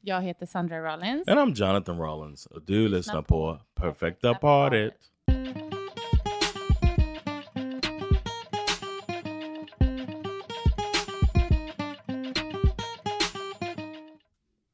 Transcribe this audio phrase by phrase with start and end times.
[0.00, 1.28] Jag heter Sandra Rollins.
[1.28, 2.46] And I'm Jonathan Rollins.
[2.46, 5.10] Och du lyssnar på Perfecta Partyt.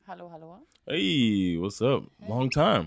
[0.04, 0.60] Hallå, hallå.
[0.86, 2.04] Hey, what's up?
[2.28, 2.86] Long time.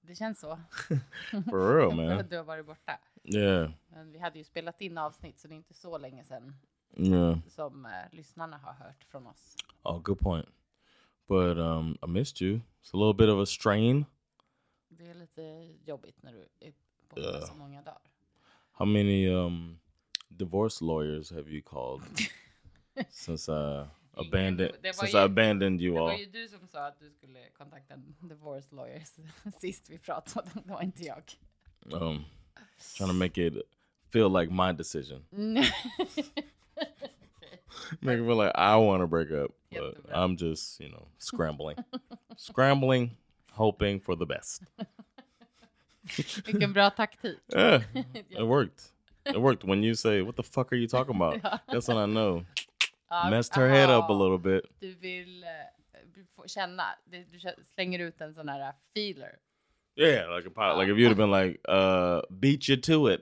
[0.00, 0.58] Det känns så.
[1.50, 2.26] For real, man.
[2.30, 2.98] Du har varit borta.
[3.24, 3.70] Yeah.
[3.88, 6.54] Men vi hade ju spelat in avsnitt så det är inte så länge sedan
[6.96, 7.38] Yeah.
[7.48, 9.56] som eh, lyssnarna har hört från oss.
[9.82, 10.46] Oh, good point.
[11.28, 12.60] But um, I missed you.
[12.82, 14.04] It's a little bit of a strain.
[14.88, 15.42] Det är lite
[15.84, 16.72] jobbigt när du är
[17.08, 18.00] borta så många dagar.
[18.72, 19.78] How many um,
[20.28, 22.02] divorce lawyers have you called
[23.10, 26.18] since I abandoned since ju- I abandoned you Det var all?
[26.20, 29.02] ju du som sa att du skulle kontakta en divorce lawyer
[29.60, 30.50] sist vi pratade.
[30.54, 31.22] Det var inte jag.
[31.84, 32.24] Um,
[32.96, 33.54] trying to make it
[34.12, 35.24] feel like my decision.
[38.00, 40.10] Make it feel like I want to break up, but Jättebra.
[40.12, 41.76] I'm just you know scrambling,
[42.36, 43.10] scrambling,
[43.52, 44.62] hoping for the best.
[46.06, 47.38] Vilken bra taktik.
[47.54, 47.82] Yeah,
[48.30, 48.92] it worked.
[49.26, 52.06] It worked when you say, "What the fuck are you talking about?" That's when I
[52.06, 52.44] know.
[53.10, 54.66] Ja, Messed her head up a little bit.
[54.80, 55.74] Du vill eh,
[56.36, 57.24] får känna, du
[57.74, 59.38] slänger ut en sån här feeler.
[59.96, 60.78] Yeah, like a pilot.
[60.78, 63.20] Like if you'd have been like, uh, beat you to it,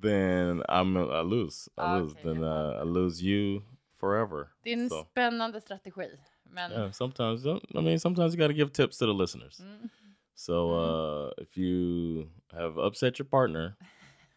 [0.00, 1.68] then I'm I lose.
[1.78, 2.14] I lose.
[2.24, 3.62] Then uh, I lose you
[4.00, 4.48] forever.
[4.62, 6.08] Det är en So, spännande strategi.
[6.50, 9.60] Men yeah, sometimes I mean, sometimes you got to give tips to the listeners.
[9.60, 9.88] Mm.
[10.34, 13.76] So uh, if you have upset your partner,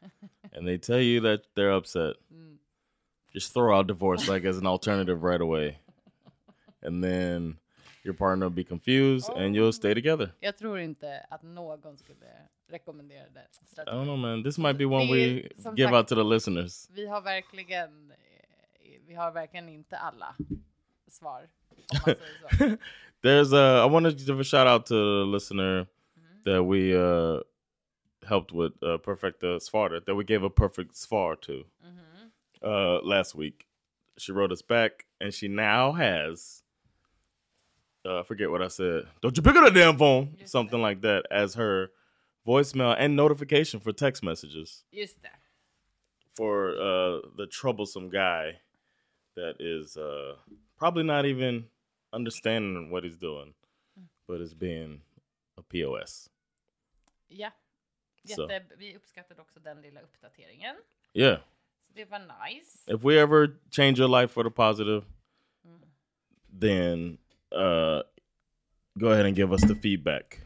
[0.54, 2.58] and they tell you that they're upset, Mm.
[3.34, 5.78] just throw out divorce like as an alternative right away,
[6.82, 7.58] and then
[8.04, 10.30] your partner will be confused, and you'll stay together.
[10.40, 12.28] jag tror inte att någon skulle
[12.68, 13.44] rekommendera den
[13.78, 14.44] I don't know, man.
[14.44, 15.18] This might be one är we
[15.76, 16.90] give sagt- out to the listeners.
[16.94, 20.36] Vi har verkligen, eh, vi har verkligen inte alla
[21.08, 21.50] svar.
[21.70, 22.18] Om man säger
[22.70, 22.78] så.
[23.24, 23.86] There's a.
[23.86, 25.88] I wanted to give a shout out to the listener
[26.46, 27.42] that we uh,
[28.28, 31.54] helped with uh, Perfecta Svarta that we gave a perfect Svar to
[32.64, 33.68] uh, last week.
[34.18, 36.61] She wrote us back, and she now has.
[38.06, 39.04] Uh, I forget what I said.
[39.22, 40.36] Don't you pick up the damn phone?
[40.46, 41.92] Something like that as her
[42.48, 45.30] voicemail and notification for text messages det.
[46.36, 48.60] for uh, the troublesome guy
[49.36, 50.36] that is uh,
[50.78, 51.66] probably not even
[52.12, 53.54] understanding what he's doing,
[54.28, 55.02] but is being
[55.58, 56.30] a POS.
[57.30, 57.52] Ja.
[58.26, 58.42] Så.
[58.42, 60.76] Jätte, vi uppskattade också den lilla uppdateringen.
[61.14, 61.38] Yeah.
[61.88, 62.94] Så det var nice.
[62.94, 65.06] If we ever change your life for the positive,
[66.60, 67.18] then
[67.56, 68.02] uh,
[69.00, 70.40] go ahead and give us the feedback.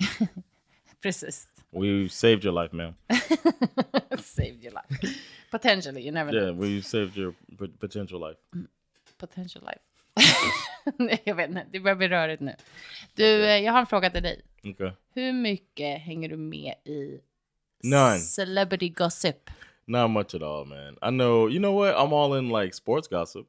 [1.01, 1.47] Precis.
[1.71, 2.95] we saved your life, man.
[4.19, 5.15] Saved your life.
[5.51, 6.53] Potentially, you never Yeah, know.
[6.61, 7.33] we saved your
[7.79, 8.37] potential life.
[9.17, 9.81] Potential life.
[10.97, 12.55] Nej, jag vet inte, det börjar bli rörigt nu.
[13.15, 14.41] Du, eh, jag har en fråga till dig.
[14.63, 14.91] Okay.
[15.13, 17.19] Hur mycket hänger du med i
[17.83, 18.19] None.
[18.19, 19.49] celebrity gossip?
[19.85, 20.93] Not much at all, man.
[20.93, 21.49] I know.
[21.49, 21.95] You know what?
[21.95, 23.47] I'm all in like sports gossip.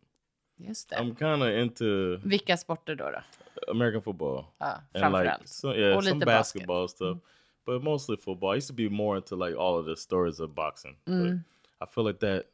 [0.56, 0.96] Just det.
[0.96, 3.10] I'm kind of into Vilka sporter då?
[3.10, 3.22] då?
[3.68, 4.44] American football.
[4.60, 5.48] Ja, and like framförallt.
[5.48, 7.18] so, yeah, some basketball stuff,
[7.66, 8.52] but mostly football.
[8.52, 10.96] I used to be more into like all of the stories of boxing.
[11.04, 11.38] But
[11.80, 12.44] I feel like that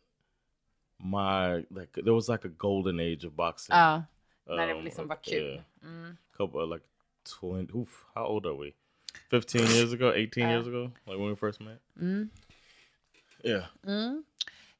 [0.98, 3.76] my like there was like a golden age of boxing.
[3.76, 4.02] Ja,
[4.46, 5.34] när det um, liksom uh, var kul.
[5.34, 6.14] yeah.
[6.36, 6.84] Couple like
[7.40, 7.72] twenty.
[7.78, 8.72] Oof, how old are we?
[9.30, 11.80] Fifteen years ago, eighteen years ago, like when we first met.
[13.44, 13.64] Yeah.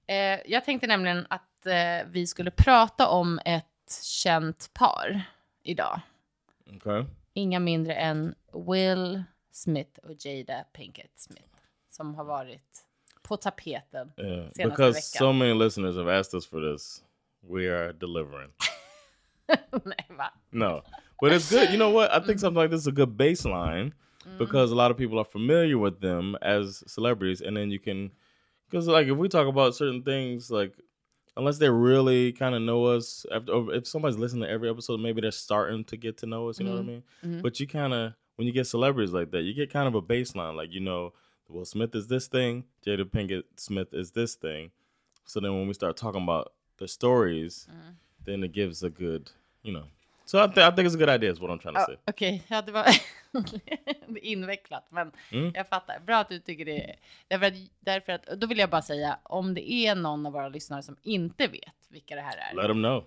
[0.06, 5.22] Eh, jag tänkte nämligen att eh, vi skulle prata om ett känt par
[5.62, 6.00] idag.
[6.76, 7.04] Okay.
[7.34, 11.48] Inga mindre än Will Smith och Jada Pinkett Smith.
[11.90, 12.84] Som har varit
[13.22, 14.28] på tapeten Yeah.
[14.50, 15.02] senaste Because veckan.
[15.26, 17.04] so many listeners have asked us for this,
[17.40, 18.50] we are delivering.
[19.84, 20.32] Nej, va?
[20.50, 20.82] No,
[21.20, 21.70] but it's good.
[21.70, 22.10] You know what?
[22.10, 23.92] I think something like this is a good baseline
[24.38, 28.10] because a lot of people are familiar with them as celebrities, and then you can,
[28.70, 30.72] because like if we talk about certain things, like
[31.36, 35.00] unless they really kind of know us, after or if somebody's listening to every episode,
[35.00, 36.58] maybe they're starting to get to know us.
[36.58, 37.02] You know what I mm-hmm, mean?
[37.24, 37.40] Mm-hmm.
[37.40, 40.02] But you kind of when you get celebrities like that, you get kind of a
[40.02, 40.56] baseline.
[40.56, 41.12] Like you know,
[41.48, 44.70] Will Smith is this thing, Jada Pinkett Smith is this thing.
[45.24, 47.94] So then when we start talking about the stories, mm.
[48.24, 49.30] then it gives a good,
[49.62, 49.84] you know.
[50.32, 51.86] So I, th- I think it's a good idea is what I'm trying to Ja,
[51.86, 51.96] say.
[52.06, 52.86] Okej, ja, det var
[54.22, 55.52] invecklat, men Mm.
[55.54, 56.00] jag fattar.
[56.00, 56.90] Bra att du tycker det.
[56.90, 56.96] är-
[57.28, 60.48] Därför att, därför att, då vill jag bara säga, om det är någon av våra
[60.48, 62.54] lyssnare som inte vet vilka det här är.
[62.56, 63.04] Let them know.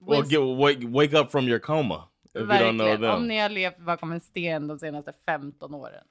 [0.00, 3.18] Or Will- get wake, wake up from your coma if you don't know Verkligen, om
[3.20, 3.28] them.
[3.28, 6.04] ni har levt bakom en sten de senaste 15 åren.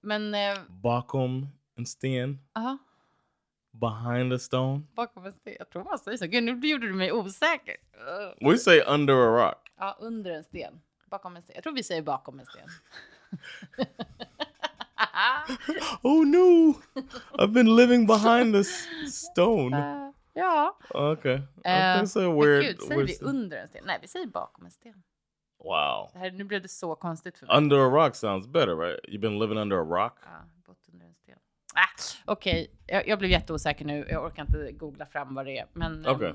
[0.00, 1.46] Men, eh, Bakum
[1.78, 2.78] and Sten ja,
[3.80, 4.82] behind a stone.
[4.94, 5.56] bakom en sten.
[5.58, 6.26] Jag tror man säger så.
[6.26, 7.76] Gud, nu gjorde du mig osäker.
[8.50, 9.70] We say under a rock.
[9.76, 10.80] Ja, under en sten.
[11.10, 11.54] Bakom en sten.
[11.54, 12.68] Jag tror vi säger bakom en sten.
[16.02, 16.74] Oh no!
[17.38, 19.76] I've been living behind this stone.
[19.76, 20.76] Eh, ja.
[20.90, 21.34] Okay.
[21.34, 22.62] I Eh, so weird.
[22.64, 23.82] Gud, säger vi under en sten?
[23.86, 25.02] Nej, vi säger bakom en sten.
[25.64, 26.10] wow.
[26.14, 27.56] Här, nu blev det så konstigt för mig.
[27.56, 29.00] Under a rock sounds better, right?
[29.08, 30.18] You've been living under a rock.
[30.22, 31.38] Ja, bott under en sten.
[31.74, 34.06] Ah, Okej, jag, jag blev jätteosäker nu.
[34.10, 35.66] Jag orkar inte googla fram vad det är.
[35.72, 36.32] Men eh, Okay.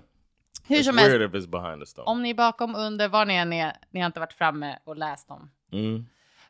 [0.68, 4.20] hur som helst, om ni är bakom, under, var ni än är, ni har inte
[4.20, 5.52] varit framme och läst om.
[5.72, 6.06] Mm.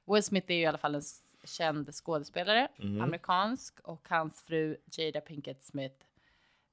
[0.05, 1.01] Will Smith är ju i alla fall en
[1.43, 3.01] känd skådespelare, Mhm.
[3.01, 6.05] amerikansk, och hans fru Jada Pinkett Smith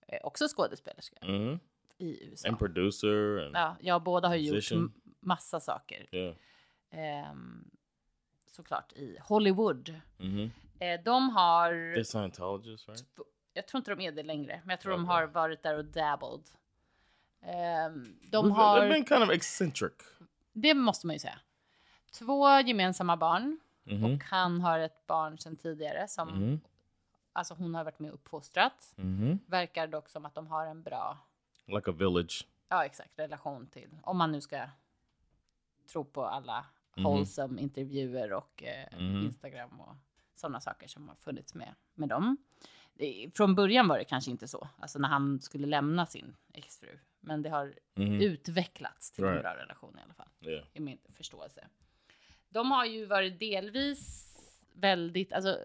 [0.09, 1.59] är också skådespelerska hmm
[1.99, 2.49] i USA.
[2.49, 6.07] And producer and Ja, jag båda har ju gjort massa saker.
[6.13, 6.35] yeah.
[6.91, 7.71] Ehm,
[8.57, 10.01] såklart i Hollywood.
[10.19, 13.05] hmm Eh, de har, They're Scientologists, right?
[13.53, 15.15] jag tror inte de är det längre, men jag tror de Okej.
[15.15, 16.51] har varit där och dabbled.
[17.43, 19.93] Ehm, de They've har, been kind of eccentric.
[20.53, 21.39] det måste man ju säga,
[22.11, 26.61] två gemensamma barn hmm och han har ett barn sedan tidigare som, Mhm.
[27.33, 28.95] alltså hon har varit med och uppfostrat.
[28.97, 31.19] hmm Verkar dock som att de har en bra,
[31.67, 32.47] Like a village.
[32.69, 34.69] ja exakt, relation till, om man nu ska
[35.93, 36.65] tro på alla
[36.97, 37.05] Mhm.
[37.05, 39.25] wholesome intervjuer och eh, Mhm.
[39.25, 39.97] Instagram och
[40.35, 42.37] sådana saker som har funnits med med dem.
[42.95, 46.99] Det, från början var det kanske inte så, alltså när han skulle lämna sin exfru.
[47.21, 48.21] Men det har Mhm.
[48.21, 49.43] utvecklats till en Right.
[49.43, 50.65] bra relation i alla fall, Yeah.
[50.73, 51.69] i min förståelse.
[52.49, 54.23] De har ju varit delvis
[54.75, 55.59] väldigt, alltså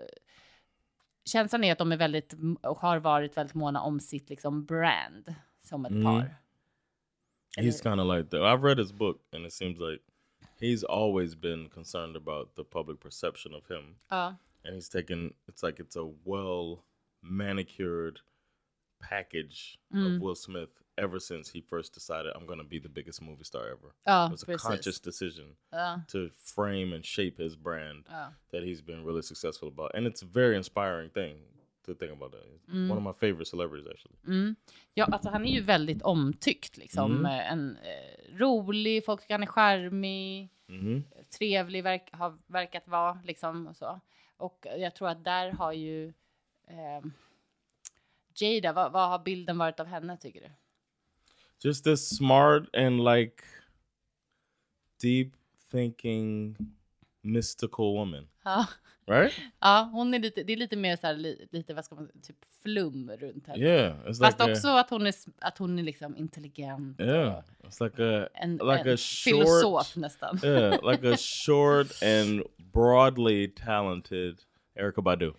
[1.25, 5.35] känslan är att de är väldigt, och har varit väldigt måna om sitt liksom brand
[5.61, 6.35] som ett par.
[7.59, 8.39] He's kind of like that.
[8.41, 10.03] I've read his book, and it seems like
[10.61, 14.33] he's always been concerned about the public perception of him, Ja.
[14.63, 15.33] and he's taken.
[15.47, 16.85] It's like it's a well
[17.21, 18.19] manicured
[19.01, 20.15] package Mm.
[20.15, 23.43] of Will Smith ever since he first decided I'm going to be the biggest movie
[23.43, 23.95] star ever.
[24.05, 28.29] Ja, it was a conscious decision Ja, to frame and shape his brand ja.
[28.51, 31.37] that he's been really successful about, and it's a very inspiring thing
[31.85, 32.31] to think about.
[32.31, 34.15] That He's one of my favorite celebrities, actually.
[34.27, 34.55] Mm.
[34.93, 37.11] Ja, alltså han är ju väldigt omtyckt liksom.
[37.11, 37.25] Mm.
[37.25, 41.03] Eh, En eh, rolig, folk tycker han är charmig, hmm
[41.37, 43.99] trevlig, verk, har verkat vara liksom och så.
[44.37, 46.07] Och jag tror att där har ju
[46.67, 47.01] eh,
[48.35, 50.51] Jada, vad, vad har bilden varit av henne tycker du?
[51.63, 53.43] just this smart and like
[54.99, 55.27] deep
[55.71, 56.55] thinking
[57.21, 58.67] mystical woman Ja,
[59.07, 61.95] right ja hon är lite, det är lite mer så här, li, lite vad ska
[61.95, 63.63] man typ flum runt henne.
[63.65, 66.99] yeah it's Fast like också a, att hon är, att hon är liksom intelligent.
[66.99, 70.39] yeah it's like a En, like en a filosof short nästan.
[70.43, 74.35] yeah like a short and broadly talented
[74.75, 75.33] Erica Badu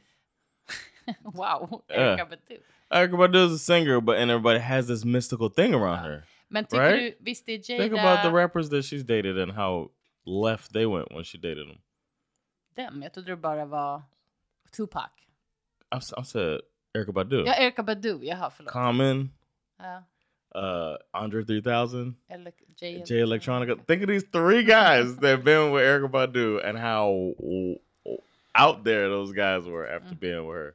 [1.25, 1.95] wow, Ja.
[1.95, 2.61] Erika Badu.
[2.91, 6.65] Erica Badu is a singer but and everybody has this mystical thing around her Men
[6.65, 7.19] tycker Right?
[7.19, 7.79] du, visst är Jada...
[7.83, 9.91] think about the rappers that she's dated and how
[10.25, 11.79] left they went when she dated them
[12.75, 13.03] dem?
[13.03, 14.03] Jag trodde det bara var
[14.71, 15.11] Tupac.
[15.95, 16.61] I, I said
[16.95, 18.19] Erica Badu Ja, Erika Badu.
[18.25, 18.73] Jaha, förlåt.
[18.73, 19.31] Common
[19.79, 20.03] Ja,
[20.55, 23.03] uh Andre 3000 eller Jay.
[23.07, 23.77] J Electronica.
[23.87, 27.35] Think of these three guys that have been with Erica Badu and how
[28.55, 30.75] out there those guys were after being with her.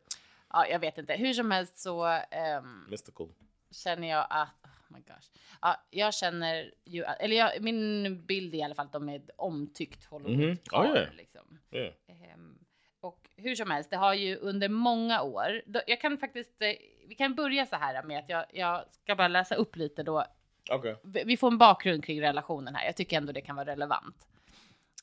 [0.54, 1.14] Ja, jag vet inte.
[1.14, 3.28] Hur som helst så ehm, Mystical.
[3.72, 4.50] känner jag att...
[4.90, 5.30] Oh my gosh.
[5.62, 7.04] Ja, jag känner ju...
[7.04, 10.84] Eller jag, min bild är i alla fall att de är ett omtyckt Hollywood-par.
[10.84, 10.92] Mhm.
[10.92, 11.14] Oh, yeah.
[11.14, 11.60] liksom.
[11.72, 11.94] Yeah.
[12.08, 12.58] Ehm,
[13.00, 15.62] och hur som helst, det har ju under många år...
[15.66, 16.62] Då, jag kan faktiskt...
[16.62, 16.74] eh,
[17.08, 20.26] Vi kan börja så här med att jag, jag ska bara läsa upp lite då
[20.72, 20.96] Okay.
[21.04, 22.86] vi vi får en bakgrund kring relationen här.
[22.86, 24.28] Jag tycker ändå det kan vara relevant.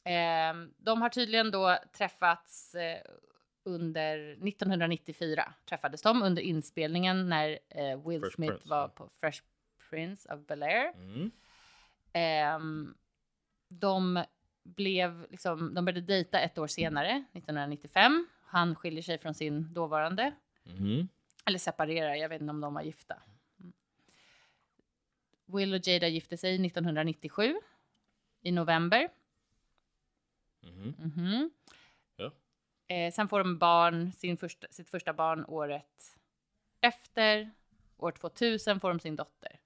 [0.05, 2.99] Eh, de har tydligen då träffats eh,
[3.65, 9.43] under 1994 träffades de under inspelningen när eh, Will Fresh Smith Prince, var på Fresh
[9.95, 10.93] Prince of Bel-Air.
[10.95, 11.31] Mm.
[12.13, 12.95] Ehm,
[13.69, 14.25] de
[14.63, 18.27] blev liksom, de började dejta ett år senare, 1995.
[18.45, 20.33] Han skiljer sig från sin dåvarande
[20.65, 21.09] hmm
[21.45, 23.23] eller separerar, jag vet inte om de var gifta.
[23.61, 23.73] Mm.
[25.47, 27.61] Will och Jada gifte sig 1997
[28.43, 29.09] i november.
[30.63, 31.51] hmm Mhm.
[32.17, 32.33] Ja.
[32.87, 36.17] Eh, sen får de barn, sin första, sitt första barn året
[36.81, 37.51] efter.
[37.97, 39.61] År 2000 får de sin dotter.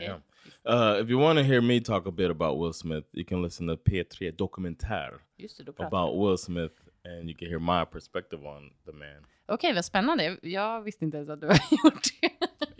[0.00, 0.20] Yeah.
[0.64, 3.42] Uh, if you want to hear me talk a bit about Will Smith, you can
[3.42, 6.74] listen to P3 Dokumentär Just det, about Will Smith
[7.04, 9.26] and you can hear my perspective on the man.
[9.46, 10.38] Okej, vad spännande.
[10.42, 12.30] Jag visste inte ens att du har gjort det.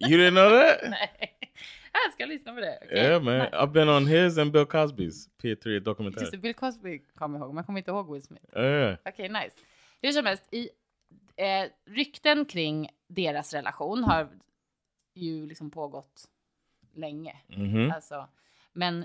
[0.09, 0.79] You didn't know that?
[0.91, 1.35] Nej.
[2.05, 2.79] Jag ska lyssna på det.
[2.83, 3.39] Okej, Yeah, man.
[3.39, 3.51] nice.
[3.57, 6.37] I've been on his and Bill Cosby's P3 Just det, Dokumentär.
[6.37, 8.45] Bill Cosby kommer ihåg, jag kommer inte ihåg Will Smith.
[8.57, 8.97] Yeah.
[9.05, 9.51] Okej, nice.
[10.03, 10.69] Hur som helst, i,
[11.37, 14.29] eh, rykten kring deras relation har
[15.15, 16.29] ju liksom pågått
[16.99, 17.37] länge.
[17.49, 18.29] hmm Alltså,
[18.73, 19.05] men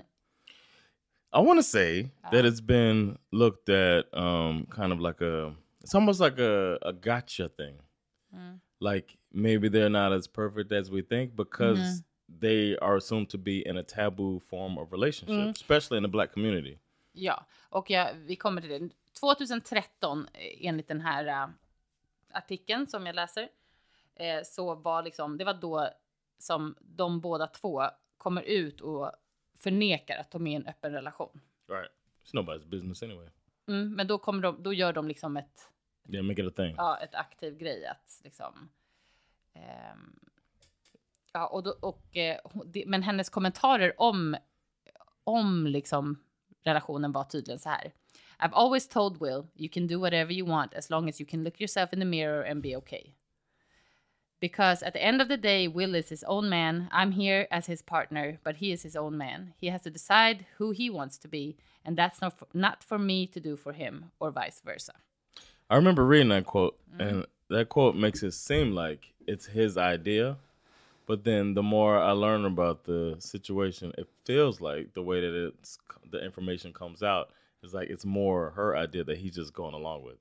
[1.32, 2.30] I want to say Uh.
[2.30, 6.92] that it's been looked at um, kind of like a, it's almost like a, a
[6.92, 7.80] gotcha thing.
[8.32, 8.60] Mm.
[8.80, 12.40] Like maybe they're not as perfect as we think because Mm-hmm.
[12.40, 15.50] they are assumed to be in a taboo form of relationship, Mm.
[15.50, 16.78] especially in the black community.
[17.12, 18.88] ja, och jag, vi kommer till det.
[19.20, 21.48] 2013, eh, enligt den här eh,
[22.32, 23.48] artikeln som jag läser,
[24.16, 25.88] eh, så var liksom, det var då
[26.38, 27.82] som de båda två
[28.18, 29.12] kommer ut och
[29.58, 31.40] förnekar att de är i en öppen relation.
[31.68, 31.90] Right.
[32.24, 33.28] It's nobody's business anyway.
[33.68, 35.70] Mm, men då, kommer de, då gör de liksom ett,
[36.08, 36.74] Yeah, make it a thing.
[36.76, 38.68] ja, ett aktiv grej att liksom...
[39.52, 40.18] ehm,
[41.32, 44.36] ja, och då, och, eh, det, men hennes kommentarer om,
[45.24, 46.24] om liksom
[46.62, 47.92] relationen var tydligen så här.
[48.38, 51.44] I've always told Will you can do whatever you want as long as you can
[51.44, 53.14] look yourself in the mirror and be okay.
[54.44, 56.90] Because at the end of the day, Will is his own man.
[56.92, 59.54] I'm here as his partner, but he is his own man.
[59.56, 62.98] He has to decide who he wants to be, and that's not for, not for
[62.98, 64.92] me to do for him, or vice versa.
[65.70, 67.00] I remember reading that quote, Mm-hmm.
[67.00, 70.36] and that quote makes it seem like it's his idea.
[71.06, 75.34] But then the more I learn about the situation, it feels like the way that
[75.48, 75.78] it's
[76.10, 77.30] the information comes out
[77.62, 80.18] is like it's more her idea that he's just going along with.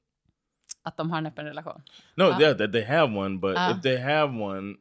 [0.83, 1.81] Att de har en öppen relation.
[2.15, 2.39] No, Ah.
[2.41, 3.71] yeah, that they have one, but Ah.
[3.71, 4.75] if they have one,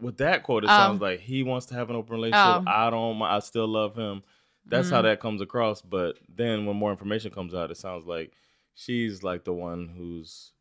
[0.00, 0.86] with that quote, it Ah.
[0.86, 2.68] sounds like he wants to have an open relationship.
[2.68, 3.22] I don't.
[3.22, 4.22] I still love him.
[4.70, 5.82] That's how that comes across.
[5.82, 8.30] But then when more information comes out, it sounds like
[8.74, 10.52] she's like the one who's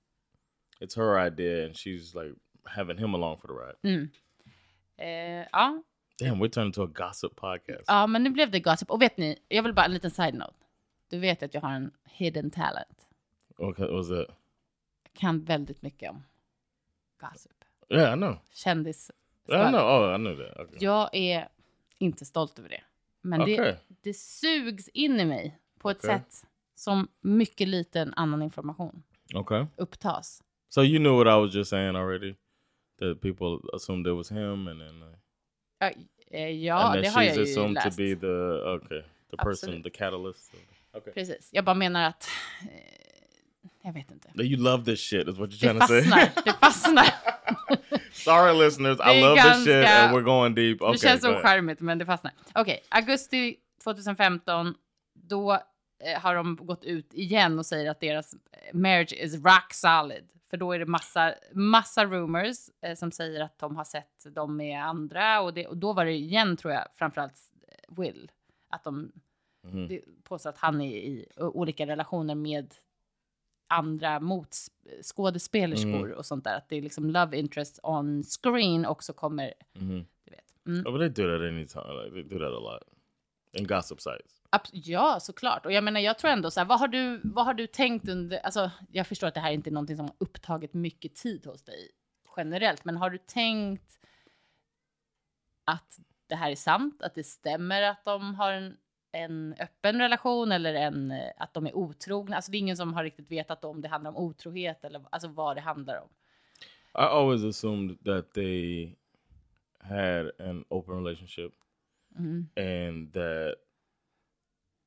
[0.81, 2.33] it's her idea, and she's like
[2.65, 4.09] having him along for the ride.
[4.97, 5.81] Eh, ja.
[6.19, 7.83] Damn, we're turning to a gossip podcast.
[7.87, 8.89] ja, men nu blev det gossip.
[8.91, 10.53] Och vet ni, jag vill bara en liten side-note.
[11.09, 13.07] Du vet att jag har en hidden talent.
[13.59, 14.27] okay, what was it?
[15.17, 16.23] Kan väldigt mycket om
[17.19, 17.51] gossip.
[17.89, 18.37] Yeah, I know.
[18.53, 19.11] Kändis.
[19.47, 19.81] I know.
[19.81, 20.59] Oh, I knew that.
[20.59, 20.77] Okay.
[20.79, 21.47] Jag är
[21.97, 22.83] inte stolt över det.
[23.21, 23.57] Men Okej.
[23.57, 26.09] det, det sugs in i mig på ett Okej.
[26.09, 26.45] sätt
[26.75, 29.03] som mycket liten annan information
[29.35, 29.65] Okay.
[29.75, 30.43] upptas.
[30.69, 32.35] So you knew what I was just saying already.
[32.99, 35.03] That people assumed it was him, and then.
[35.03, 35.91] Uh,
[36.31, 37.97] eh, ja and det har jag ju assumed läst.
[37.97, 38.27] to be the
[38.75, 39.83] okay, the person, Absolut.
[39.83, 40.53] the catalyst.
[40.93, 41.13] Okay.
[41.13, 41.49] Precis.
[41.53, 42.27] Jag bara menar att...
[43.87, 44.43] Jag vet inte.
[44.43, 46.29] You love this shit is what you're Det trying to say.
[46.45, 47.05] Det fastnar.
[48.11, 50.81] Sorry, listeners, I Det love this shit, ganska- and we're going deep.
[50.81, 51.39] Okay, det känns go ahead.
[51.39, 52.33] ocharmigt, men det fastnar.
[52.55, 54.75] Okej, augusti 2015.
[55.13, 58.39] Då eh, har de gått ut igen och säger att deras eh,
[58.73, 60.23] marriage is rock solid.
[60.49, 64.57] För då är det massa, massa rumors eh, som säger att de har sett dem
[64.57, 65.41] med andra.
[65.41, 68.31] Och, det, och då var det igen, tror jag, framförallt eh, Will.
[68.69, 69.11] Att de
[69.87, 72.73] det påstår att han är i olika relationer med
[73.67, 76.17] andra motskådespelerskor Mm.
[76.17, 76.57] och sånt där.
[76.57, 80.05] Att det är liksom love interest on screen också kommer, Mhm.
[80.25, 80.53] du vet.
[80.67, 80.87] Mm.
[80.87, 82.03] Oh, but they do that anytime.
[82.03, 82.83] Like, they do that a lot
[83.51, 84.41] in gossip sites.
[84.51, 85.65] Abs- Ja, såklart.
[85.65, 88.09] Och jag menar, jag tror ändå så här, vad har du, vad har du tänkt
[88.09, 91.45] under, alltså jag förstår att det här inte är någonting som har upptagit mycket tid
[91.45, 91.89] hos dig
[92.37, 93.99] generellt, men har du tänkt
[95.63, 98.77] att det här är sant, att det stämmer att de har en,
[99.11, 102.35] en öppen relation eller en, eh, att de är otrogna?
[102.35, 105.27] Alltså det är ingen som har riktigt vetat om det handlar om otrohet eller alltså
[105.27, 106.09] vad det handlar om.
[106.95, 108.95] I always assumed that they
[109.79, 111.51] had an open relationship
[112.19, 112.49] Mm.
[112.55, 113.55] and that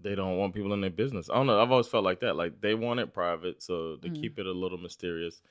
[0.03, 1.29] they don't want people in their business.
[1.29, 1.61] I don't know.
[1.63, 2.37] I've always felt like that.
[2.37, 4.21] Like they want it private, so they Mm.
[4.21, 5.43] keep it a little mysterious.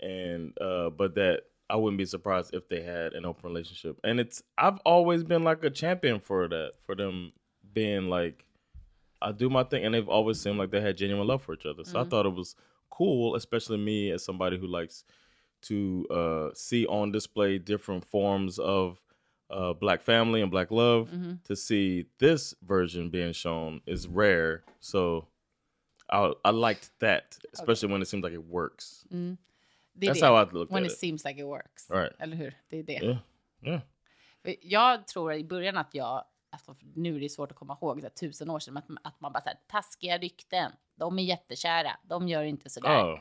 [0.00, 1.40] And uh but that
[1.70, 3.98] I wouldn't be surprised if they had an open relationship.
[4.04, 7.32] And it's I've always been like a champion for that, for them
[7.72, 8.44] being like
[9.20, 11.66] I do my thing and they've always seemed like they had genuine love for each
[11.66, 11.84] other.
[11.84, 12.54] So I thought it was
[12.90, 15.04] cool, especially me as somebody who likes
[15.62, 19.00] to uh, see on display different forms of
[19.50, 21.10] uh, black family and black love.
[21.44, 25.26] To see this version being shown is rare, so
[26.10, 29.04] I I liked that, especially when it seems like it works.
[29.10, 30.26] Det är That's det.
[30.26, 30.98] how I look When at it it.
[30.98, 31.90] seems like it works.
[31.90, 32.12] Right.
[32.20, 32.54] Eller hur?
[32.70, 32.92] Det är det.
[33.02, 33.18] Yeah,
[33.62, 33.80] yeah.
[34.62, 36.24] Jag tror i början att jag,
[36.66, 39.32] alltså nu är det svårt att komma ihåg, så tusen år sedan, att, att man
[39.32, 43.02] bara så här, taskiga rykten, de är jättekära, de gör inte sådär.
[43.02, 43.18] Oh,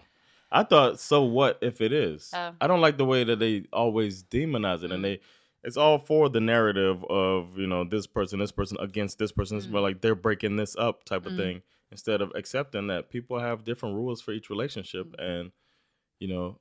[0.51, 1.27] I thought so.
[1.27, 2.33] What if it is?
[2.33, 2.53] Oh.
[2.61, 5.19] I don't like the way that they always demonize it, and they
[5.63, 9.57] it's all for the narrative of you know this person, this person against this person.
[9.57, 13.39] It's more like they're breaking this up type of thing instead of accepting that people
[13.39, 15.51] have different rules for each relationship, and
[16.19, 16.59] you know,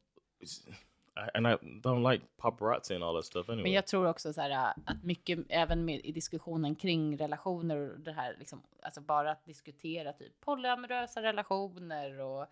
[1.35, 3.63] and I don't like paparazzi and all that stuff anyway.
[3.63, 7.77] Men jag tror också så här äh, att mycket, även med, i diskussionen kring relationer
[7.77, 12.47] och det här, liksom, alltså bara att diskutera typ polyamorösa relationer och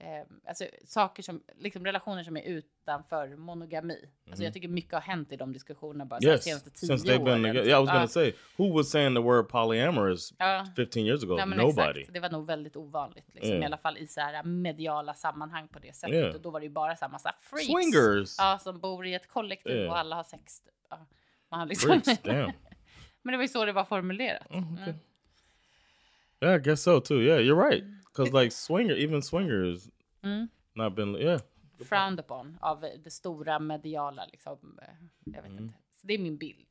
[0.00, 3.96] eh, alltså saker som, liksom relationer som är utanför monogami.
[4.28, 7.08] Alltså jag tycker mycket har hänt i de diskussionerna bara yes, de senaste tio since
[7.08, 7.56] they've been åren.
[7.56, 7.92] Yeah, I was Ja.
[7.94, 10.66] gonna say who was saying the word polyamorous Ja.
[10.76, 11.36] 15 years ago?
[11.46, 12.00] Men Nobody.
[12.00, 12.14] Exakt.
[12.14, 13.62] Det var nog väldigt ovanligt, liksom, Yeah.
[13.62, 16.14] i alla fall i så här mediala sammanhang på det sättet.
[16.14, 16.34] Yeah.
[16.34, 17.66] Och då var det ju bara så här massa freaks.
[17.66, 18.34] Swingers.
[18.38, 20.60] Ja, som bor i ett kollektiv och alla har sex.
[20.60, 20.74] typ.
[20.90, 21.06] Ja.
[21.50, 21.88] Man liksom...
[22.02, 22.52] Freaks, damn.
[23.22, 24.46] men det var ju så det var formulerat.
[24.50, 24.84] Oh, okay.
[24.84, 24.94] Mm.
[26.42, 27.22] Yeah, I guess so too.
[27.22, 27.84] Yeah, you're right.
[28.16, 29.88] Because like swinger, even swingers,
[30.22, 30.48] Mm.
[30.74, 31.16] not been.
[31.16, 31.40] Yeah,
[31.88, 34.78] Frowned upon av det stora mediala liksom.
[34.82, 34.88] eh,
[35.24, 35.64] Jag vet Mm.
[35.64, 35.74] inte.
[35.94, 36.66] Så det är min bild.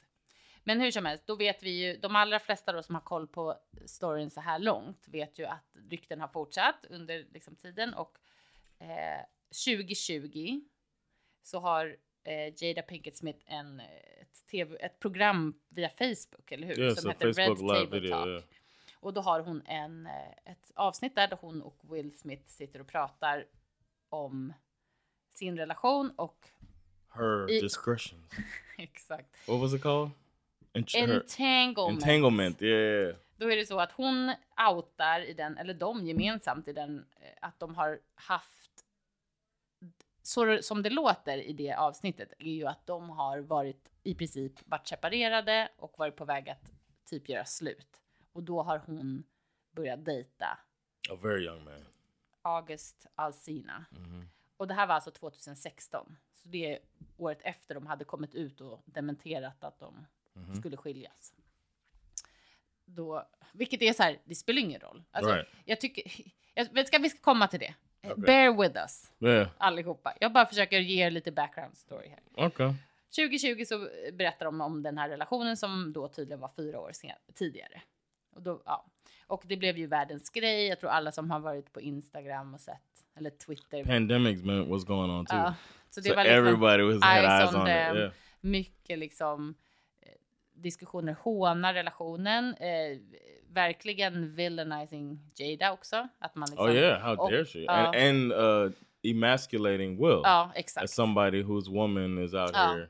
[0.63, 3.27] Men hur som helst, då vet vi ju, de allra flesta då som har koll
[3.27, 3.55] på
[3.85, 8.17] storyn så här långt vet ju att rykten har fortsatt under liksom, tiden och
[8.79, 9.21] eh,
[9.65, 10.61] 2020
[11.43, 13.85] så har eh, Jada Pinkett Smith en, eh,
[14.21, 16.79] ett, TV, ett program via Facebook, eller hur?
[16.79, 16.93] yeah.
[16.95, 18.15] som So heter Facebook Red live Table video.
[18.15, 18.27] Talk.
[18.27, 18.43] Yeah.
[18.99, 22.81] Och då har hon en, eh, ett avsnitt där, där hon och Will Smith sitter
[22.81, 23.45] och pratar
[24.09, 24.53] om
[25.33, 26.49] sin relation och
[27.09, 28.23] Her I- discretion.
[28.77, 30.11] exakt What was it called?
[30.73, 32.03] Ent- entanglement.
[32.03, 32.61] entanglement.
[32.61, 33.15] Yeah.
[33.37, 34.33] Då är det så att hon
[34.71, 38.85] outar i den, eller de gemensamt i den, eh, att de har haft,
[40.21, 44.53] så som det låter i det avsnittet, är ju att de har varit i princip
[44.65, 46.71] varit separerade och varit på väg att
[47.05, 48.01] typ göra slut.
[48.39, 49.23] Och då har hon
[49.71, 50.57] börjat dejta
[51.09, 51.85] A very young man.
[52.41, 53.85] August Alsina.
[54.57, 56.17] Och det här var alltså 2016.
[56.33, 56.79] Så det är
[57.17, 60.05] året efter de hade kommit ut och dementerat att de
[60.57, 61.33] skulle skiljas.
[62.85, 65.03] Då, vilket är så här, det spelar ingen roll.
[65.11, 65.47] Alltså, Right.
[65.65, 66.03] Jag tycker,
[66.53, 67.75] jag, ska vi ska komma till det.
[68.03, 68.15] Okay.
[68.23, 69.49] Bear with us Yeah.
[69.57, 70.17] allihopa.
[70.19, 72.45] Jag bara försöker ge er lite background story här.
[72.45, 72.73] Okay.
[73.15, 77.11] 2020 så berättar de om den här relationen som då tydligen var fyra år sen,
[77.33, 77.81] tidigare.
[78.35, 78.85] Och, då, ja.
[79.27, 80.67] och det blev ju världens grej.
[80.67, 82.75] Jag tror alla som har varit på Instagram och sett,
[83.17, 83.83] eller Twitter.
[83.83, 85.37] Pandemics man was going on too.
[85.37, 85.53] Ja,
[85.89, 87.97] så det so var liksom everybody was eyes eyes on on them.
[87.97, 88.11] Yeah.
[88.41, 89.55] mycket liksom
[90.01, 90.11] eh,
[90.53, 92.97] diskussioner, håna relationen, eh,
[93.53, 96.07] verkligen villainizing Jada också.
[96.19, 97.59] Att man liksom, Oh yeah, how och- dare she?
[97.59, 97.71] ja.
[97.71, 98.71] and and uh,
[99.03, 100.89] emasculating Will Ja, as exakt.
[100.89, 102.89] somebody whose woman is out here.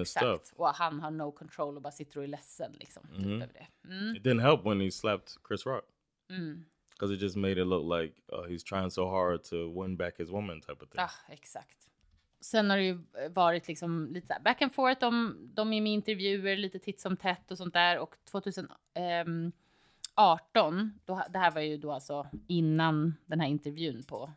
[0.00, 0.52] Exakt.
[0.56, 3.02] Och han har no control och bara sitter och är ledsen liksom.
[3.02, 3.42] Typ Mhm.
[3.42, 3.66] över det.
[3.88, 4.16] Mm.
[4.16, 5.84] It didn't help when he slapped Chris Rock
[6.30, 6.64] Mm.
[6.92, 10.18] because it just made it look like uh, he's trying so hard to win back
[10.18, 11.00] his woman type of thing.
[11.00, 11.76] Ja, exakt.
[12.40, 12.98] Sen har det ju
[13.30, 17.00] varit liksom lite så här back and forth om de är med intervjuer lite titt
[17.00, 17.98] som tätt och sånt där.
[17.98, 19.52] Och 2018,
[21.04, 24.32] då, det här var ju då alltså innan den här intervjun på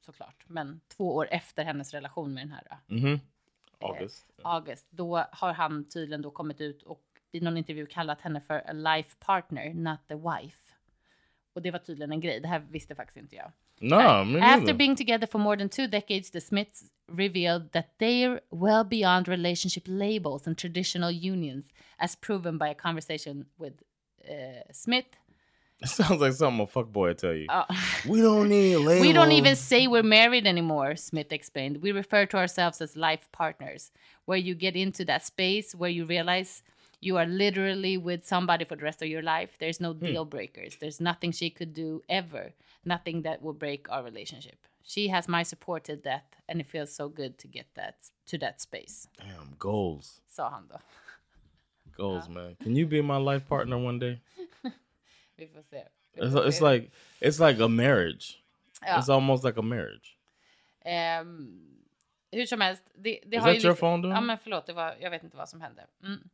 [0.00, 3.20] såklart, men två år efter hennes relation med den här Mm-hmm.
[3.84, 4.26] August.
[4.42, 8.70] August, då har han tydligen då kommit ut och i någon intervju kallat henne för
[8.70, 10.74] a life partner, not the wife.
[11.52, 13.52] Och det var tydligen en grej, det här visste faktiskt inte jag.
[13.80, 13.96] No,
[14.42, 19.28] After being together for more than two decades, the Smiths revealed that they're well beyond
[19.28, 23.74] relationship labels and traditional unions, as proven by a conversation with
[24.28, 25.06] uh, Smith.
[25.80, 27.46] It sounds like something a fuckboy would tell you.
[27.48, 27.64] Uh,
[28.08, 29.00] we don't need labels.
[29.06, 31.82] we don't even say we're married anymore, Smith explained.
[31.82, 33.90] We refer to ourselves as life partners,
[34.24, 36.62] where you get into that space where you realize
[37.00, 39.56] you are literally with somebody for the rest of your life.
[39.58, 40.76] There's no deal breakers.
[40.80, 42.52] There's nothing she could do ever,
[42.84, 44.56] nothing that will break our relationship.
[44.82, 48.38] She has my support to death, and it feels so good to get that to
[48.38, 50.76] that space, Damn goals, sa han då.
[51.96, 52.56] goals, man.
[52.62, 54.20] Can you be my life partner one day?
[55.36, 55.84] Vi får se.
[56.14, 56.72] Vi It's, får it's se.
[56.74, 58.40] like it's like a marriage.
[58.80, 58.98] Ja.
[59.00, 60.18] It's almost like a marriage.
[60.84, 61.80] Ehm,
[62.32, 62.92] hur som helst.
[62.94, 64.14] Det, det Is har that ju your phone doing?
[64.14, 64.66] Ja, men förlåt.
[64.66, 65.86] Det var, jag vet inte vad som hände.
[66.02, 66.28] Mm.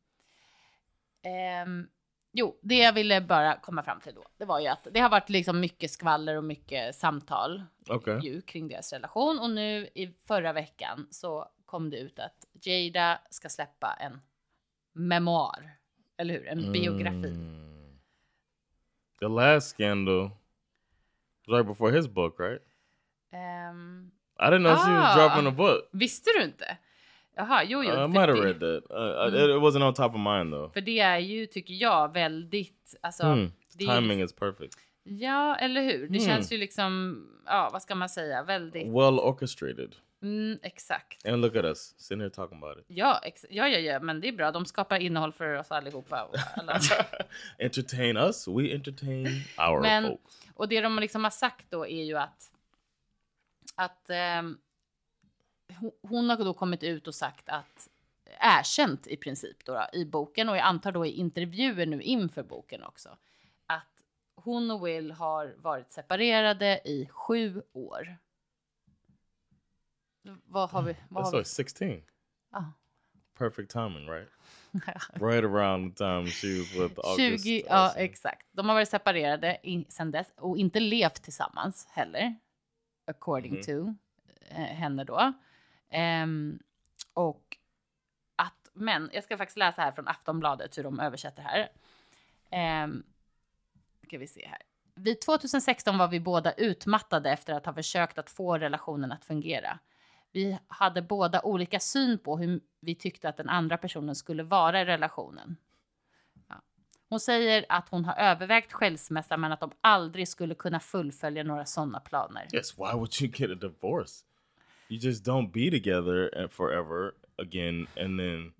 [1.22, 1.88] Ehm,
[2.32, 5.08] jo, det jag ville bara komma fram till då, det var ju att det har
[5.10, 8.20] varit liksom mycket skvaller och mycket samtal Okay.
[8.20, 9.38] ju kring deras relation.
[9.38, 14.20] Och nu i förra veckan så kom det ut att Jada ska släppa en
[14.92, 15.70] memoar.
[16.16, 16.48] Eller hur?
[16.48, 17.59] En biografi.
[19.22, 19.28] Mm.
[19.28, 20.22] The last scandal
[21.46, 22.60] was right before his book, right?
[23.32, 25.14] Ehm, I didn't know she was Ah.
[25.16, 25.88] dropping a book.
[25.92, 26.76] visste du inte?
[27.36, 27.90] Jaha, jo, jo.
[27.90, 28.82] Uh, I might have read that.
[28.90, 30.72] Uh, I- it, wasn't on top of mine though.
[30.72, 32.94] För det är ju, tycker jag, väldigt...
[33.02, 34.74] Alltså, det är, Timing is perfect.
[35.02, 35.98] Ja, eller hur?
[36.08, 36.20] Det Mm.
[36.20, 38.86] känns ju liksom, ja, vad ska man säga, väldigt...
[38.86, 39.96] Well orchestrated.
[40.22, 41.26] Mm, exakt.
[41.26, 42.84] And look at us sitting here talking about it.
[42.88, 44.50] Ja, ja, ja, ja, men det är bra.
[44.50, 46.28] De skapar innehåll för oss allihopa.
[46.56, 46.80] Alla
[47.58, 49.26] entertain us, we entertain
[49.58, 50.40] our Men- folks.
[50.54, 52.50] och det de liksom har sagt då är ju att
[53.74, 54.10] att
[55.80, 57.88] ho- hon har då kommit ut och sagt att
[58.40, 62.42] erkänt i princip då, då i boken och jag antar då i intervjuer nu inför
[62.42, 63.08] boken också
[63.66, 63.86] att
[64.34, 68.16] hon och Will har varit separerade i sju år.
[70.44, 70.96] Vad har vi?
[71.08, 71.38] Vad That's har vi?
[71.38, 72.02] like 16.
[72.50, 72.62] Ah.
[73.38, 74.28] Perfect timing, right?
[75.14, 77.44] right around the time she was with August.
[77.44, 78.46] 20, ja exakt.
[78.52, 82.34] De har varit separerade i, sen dess och inte levt tillsammans heller.
[83.06, 83.62] According Mhm.
[83.62, 83.94] to
[84.50, 85.32] eh, henne då.
[85.90, 86.58] Ehm,
[87.14, 87.56] och
[88.36, 91.68] att, men jag ska faktiskt läsa här från Aftonbladet hur de översätter här.
[92.84, 93.02] Um,
[94.06, 94.62] ska vi se här.
[94.94, 99.78] Vid 2016 var vi båda utmattade efter att ha försökt att få relationen att fungera.
[100.32, 104.80] Vi hade båda olika syn på hur vi tyckte att den andra personen skulle vara
[104.80, 105.56] i relationen.
[106.48, 106.62] Ja.
[107.08, 111.64] Hon säger att hon har övervägt skilsmässa men att de aldrig skulle kunna fullfölja några
[111.66, 112.48] sådana planer.
[112.54, 114.24] Yes, why would you get a divorce?
[114.88, 118.52] You just don't be together and forever again, and then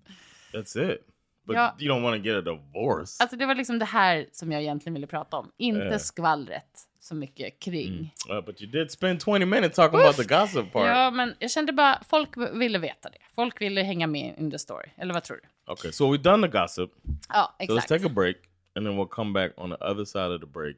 [0.53, 1.07] that's it.
[1.43, 1.75] But Ja.
[1.79, 3.23] you don't want to get a divorce.
[3.23, 5.51] Alltså det var liksom det här som jag egentligen ville prata om.
[5.57, 5.97] Inte Eh.
[5.97, 8.13] skvallret så mycket kring.
[8.29, 10.87] Uh, but you did spend 20 minutes talking about the gossip part.
[10.87, 13.17] Ja, men jag kände bara folk ville veta det.
[13.35, 14.89] Folk ville hänga med in the story.
[14.97, 15.71] Eller vad tror du?
[15.71, 16.91] Okay, so we've done the gossip.
[17.29, 17.87] Ja, So let's exakt.
[17.87, 18.35] take a break,
[18.75, 20.77] and then we'll come back on the other side of the break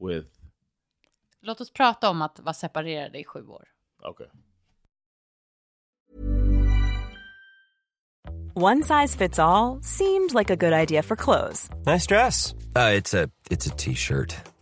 [0.00, 0.26] with.
[1.40, 3.68] Låt oss prata om att vara separerade i sju år.
[4.02, 4.26] Okay.
[8.54, 12.54] One size fits all seemed like a good idea for clothes Nice dress.
[12.76, 14.34] Uh, it's a it's a t-shirt.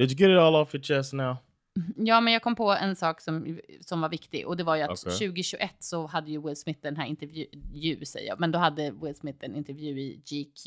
[0.00, 1.36] Did you get it all off your chest now?
[1.96, 4.82] Ja, men jag kom på en sak som, som var viktig och det var ju
[4.82, 5.18] att Okej.
[5.18, 9.14] 2021 så hade ju Will Smith den här intervju, säger jag, men då hade Will
[9.14, 10.66] Smith en intervju i GQ.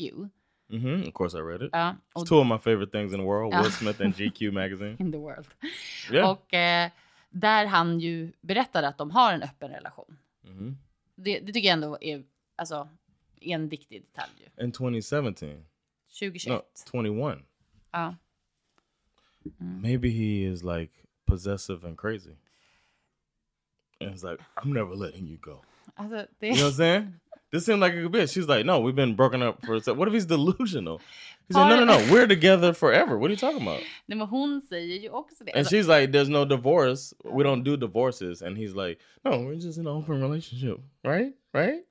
[0.70, 1.08] Mm-hmm.
[1.08, 1.70] Of course, I read it.
[1.72, 3.62] Ja, It's two of my favorite things in the world: Ja.
[3.62, 4.96] Will Smith and GQ magazine.
[4.98, 5.46] in the world.
[6.12, 6.30] Yeah.
[6.30, 6.90] Och eh,
[7.30, 10.18] där han ju berättade att de har en öppen relation.
[10.42, 10.78] Mhm.
[11.16, 12.24] Det, det tycker jag ändå är,
[12.56, 12.88] alltså,
[13.40, 14.64] en viktig detalj ju.
[14.64, 15.34] In 2017,
[16.20, 16.62] 2021.
[16.92, 17.38] no, 21.
[17.92, 18.14] Ja.
[19.46, 19.82] Mm-hmm.
[19.82, 20.90] Maybe he is like
[21.26, 22.36] possessive and crazy.
[24.00, 25.62] And it's like, I'm never letting you go.
[25.98, 27.14] Alltså, det, You know what I'm saying?
[27.50, 28.30] This seemed like a good bit.
[28.30, 29.96] She's like, no, we've been broken up for a sec.
[29.96, 31.00] What if he's delusional?
[31.46, 33.16] He said, no, no, no, we're together forever.
[33.16, 33.80] What are you talking about?
[34.08, 35.52] Nej, men hon säger ju också det.
[35.54, 37.14] And she's like, there's no divorce.
[37.24, 38.42] We don't do divorces.
[38.42, 40.80] And he's like, no, we're just in an open relationship.
[41.04, 41.34] Right?
[41.52, 41.84] Right?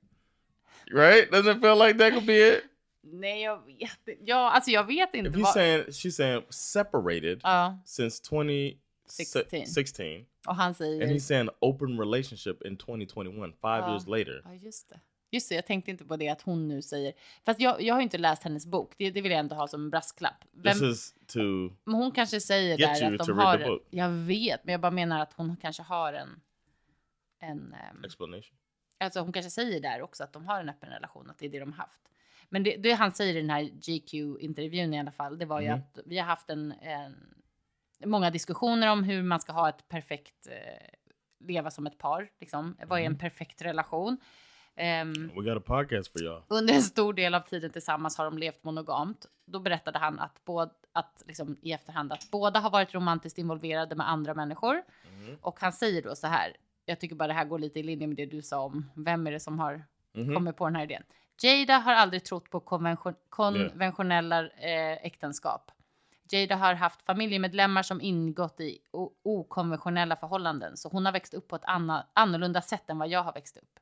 [0.92, 1.30] Right?
[1.30, 2.64] Doesn't it feel like that could be it?
[3.04, 4.18] Nej, jag vet.
[4.20, 5.30] Ja, alltså jag vet inte.
[5.30, 9.42] If vad- saying, she's saying separated Ja, since 2016.
[9.50, 9.66] 16.
[9.66, 11.02] 16 och han säger...
[11.02, 13.90] and he's saying open relationship in 2021, five Ja.
[13.90, 14.42] years later.
[14.44, 15.00] Ja, just det.
[15.30, 17.12] Just det, jag tänkte inte på det att hon nu säger...
[17.44, 18.94] Fast jag, jag har ju inte läst hennes bok.
[18.98, 20.44] Det, det vill jag ändå ha som en brasklapp.
[20.52, 21.38] Vem, This is to
[21.84, 23.58] men hon kanske säger där att de har...
[23.58, 23.78] en-.
[23.90, 26.40] Jag vet, men jag bara menar att hon kanske har en...
[27.40, 28.56] en ehm, explanation.
[28.98, 31.50] alltså hon kanske säger där också att de har en öppen relation, att det är
[31.50, 32.00] det de har haft.
[32.54, 35.68] Men det, det han säger i den här GQ-intervjun i alla fall, det var ju
[35.68, 35.78] Mhm.
[35.78, 37.14] att vi har haft en, en,
[38.04, 40.88] många diskussioner om hur man ska ha ett perfekt, eh,
[41.46, 42.76] leva som ett par, liksom.
[42.86, 44.16] Vad är en perfekt relation?
[44.76, 46.42] Ehm, We got a podcast for y'all.
[46.48, 49.26] under en stor del av tiden tillsammans har de levt monogamt.
[49.46, 53.94] Då berättade han att, båd, att liksom, i efterhand att båda har varit romantiskt involverade
[53.94, 54.82] med andra människor.
[55.40, 58.06] Och han säger då så här, jag tycker bara det här går lite i linje
[58.06, 59.84] med det du sa om vem är det som har
[60.16, 60.34] Mhm.
[60.34, 61.02] kommit på den här idén.
[61.42, 65.70] Jada har aldrig trott på konvention, konventionella eh, äktenskap.
[66.30, 68.78] Jada har haft familjemedlemmar som ingått i
[69.22, 73.22] okonventionella förhållanden, så hon har växt upp på ett anna, annorlunda sätt än vad jag
[73.22, 73.78] har växt upp.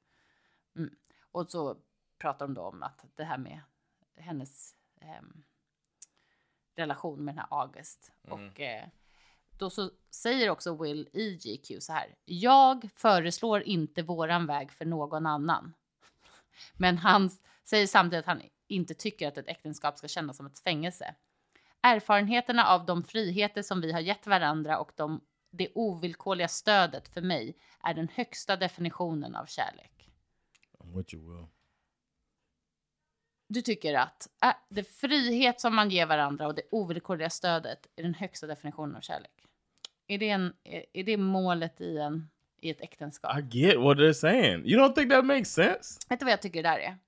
[0.77, 0.91] Mm.
[1.33, 1.77] Och så
[2.19, 3.61] pratar de då om att det här med
[4.17, 5.43] hennes ehm,
[6.77, 8.13] relation med den här August.
[8.23, 8.89] Och eh,
[9.59, 12.15] då så säger också Will i GQ så här.
[12.25, 15.75] Jag föreslår inte våran väg för någon annan.
[16.77, 17.31] Men han
[17.65, 21.15] säger samtidigt att han inte tycker att ett äktenskap ska kännas som ett fängelse.
[21.83, 27.21] Erfarenheterna av de friheter som vi har gett varandra och de, det ovillkorliga stödet för
[27.21, 30.09] mig är den högsta definitionen av kärlek.
[31.13, 31.47] You, Will.
[33.49, 38.03] Du tycker att äh, det frihet som man ger varandra och det ovillkorliga stödet är
[38.03, 39.45] den högsta definitionen av kärlek?
[40.07, 42.31] Är det, en, är, är det målet i, en,
[42.63, 43.39] i ett äktenskap?
[43.39, 44.67] I get what they're saying.
[44.67, 46.01] You don't think that makes sense?
[46.09, 46.99] Vet du vad jag tycker det där är?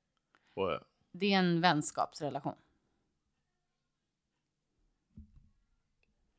[0.54, 0.82] What?
[1.12, 2.54] Det är en vänskapsrelation.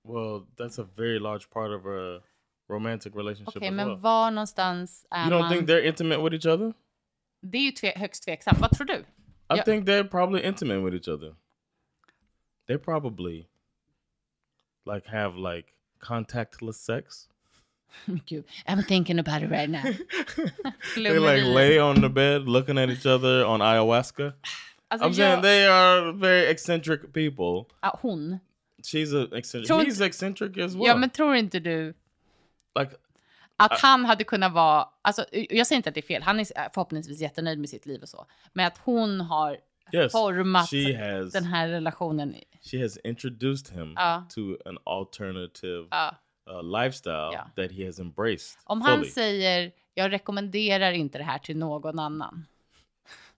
[0.03, 2.21] Well, that's a very large part of a
[2.67, 3.97] romantic relationship Okej, as men well.
[3.97, 5.51] var någonstans är You don't man?
[5.51, 6.73] think they're intimate with each other?
[7.41, 8.59] Det är ju tve, högst tveksamt.
[8.59, 8.93] Vad tror du?
[8.93, 9.05] I
[9.53, 9.65] Yeah.
[9.65, 11.35] think they're probably intimate with each other.
[12.67, 13.47] They probably
[14.85, 17.29] like have like contactless sex.
[18.25, 19.83] Gud, I'm thinking about it right now.
[20.95, 24.33] they like lay on the bed looking at each other on ayahuasca.
[24.89, 27.65] Alltså, I'm saying jag, they are very eccentric people.
[27.81, 28.39] ja, hon.
[28.83, 29.67] She's a eccentric.
[29.67, 30.85] Tror He's eccentric as well.
[30.87, 31.93] Ja, men tror inte du
[32.79, 32.91] like
[33.57, 34.87] att han hade kunnat vara...
[35.01, 36.23] Alltså, jag säger inte att det är fel.
[36.23, 38.25] Han är förhoppningsvis jättenöjd med sitt liv och så.
[38.53, 39.57] Men att hon har
[39.93, 42.35] yes, format she has den här relationen.
[42.71, 44.25] she has introduced him Ja.
[44.29, 46.15] to an alternative Ja.
[46.49, 47.49] Uh, lifestyle Ja.
[47.55, 48.59] that he has embraced.
[48.63, 49.11] Om han fully.
[49.11, 52.45] säger jag rekommenderar inte det här till någon annan.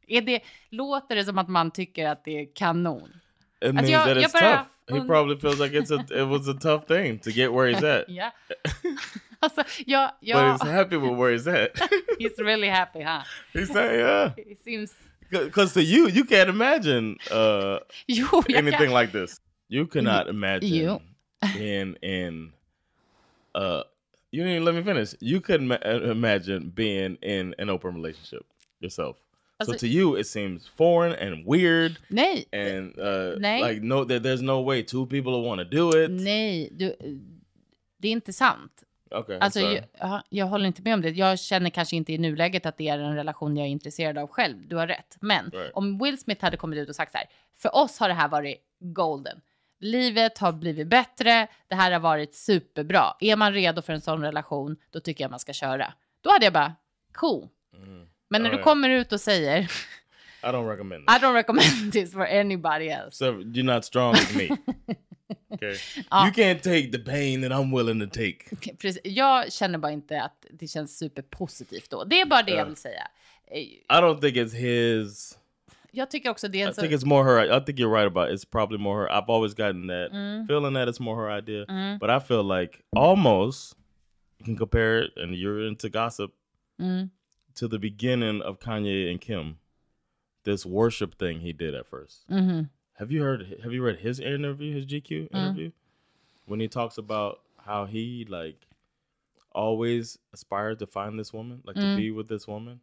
[0.07, 3.09] Är det, låter det som att man tycker att det är kanon?
[3.65, 4.99] It means jag- that it's bara tough.
[5.01, 7.83] He probably feels like it's a it was a tough thing to get where he's
[7.83, 8.05] at.
[8.09, 8.31] Ja.
[9.39, 11.71] alltså, jag, But jag, he's happy with where he's at.
[12.19, 13.23] he's really happy, huh?
[13.53, 14.31] he's saying, yeah.
[14.37, 14.93] It seems...
[15.29, 19.01] Because to you, you can't imagine uh, Jo, anything kan.
[19.01, 19.41] like this.
[19.69, 20.99] You cannot imagine you.
[21.57, 22.53] being in.
[23.57, 23.83] Uh,
[24.31, 25.15] you didn't let me finish.
[25.21, 28.43] You couldn't ma- uh, imagine being in an open relationship
[28.79, 29.17] yourself.
[29.17, 29.23] so
[29.71, 33.63] Alltså- to you, it seems foreign and weird, Nej, and uh, Nej.
[33.73, 36.11] like no, that there's no way two people will want to do it.
[36.11, 36.95] nej, du,
[37.97, 38.83] det är inte sant.
[39.11, 41.09] Okay, Alltså, jag, ja, jag håller inte med om det.
[41.09, 44.27] Jag känner kanske inte i nuläget att det är en relation jag är intresserad av
[44.27, 44.67] själv.
[44.67, 45.17] Du har rätt.
[45.21, 45.71] Men Right.
[45.73, 47.27] om Will Smith hade kommit ut och sagt så här.
[47.55, 49.41] För oss har det här varit golden.
[49.79, 51.47] Livet har blivit bättre.
[51.67, 53.15] Det här har varit superbra.
[53.19, 55.93] Är man redo för en sån relation, då tycker jag man ska köra.
[56.21, 56.75] Då hade jag bara,
[57.13, 57.47] cool.
[58.29, 61.21] Men när Oh, du kommer ut och säger, I don't recommend I this.
[61.23, 63.11] don't recommend this for anybody else.
[63.17, 64.47] So you're not strong as me.
[65.49, 65.75] Okay,
[66.11, 68.37] you can't take the pain that I'm willing to take.
[68.77, 69.01] Precis.
[69.03, 72.03] Jag känner bara inte att det känns superpositivt då.
[72.03, 72.65] Det är bara det jag Ja.
[72.65, 73.07] vill säga.
[73.51, 75.37] I don't think it's his.
[75.97, 76.81] Jag tycker också det är I så...
[76.81, 77.57] think it's more her.
[77.57, 78.33] I think you're right about it.
[78.39, 79.10] it's probably more her.
[79.12, 80.47] I've always gotten that Mm.
[80.47, 81.65] feeling that it's more her idea,
[81.99, 83.75] but I feel like almost
[84.39, 86.31] you can compare it, and you're into gossip
[86.79, 87.10] Mm.
[87.55, 89.55] to the beginning of Kanye and Kim.
[90.43, 92.69] This worship thing he did at 1st Mhm.
[92.99, 93.41] Have you heard?
[93.63, 95.71] Have you read his interview, his GQ interview,
[96.45, 98.67] when he talks about how he like
[99.51, 102.79] always aspired to find this woman, like to be with this woman,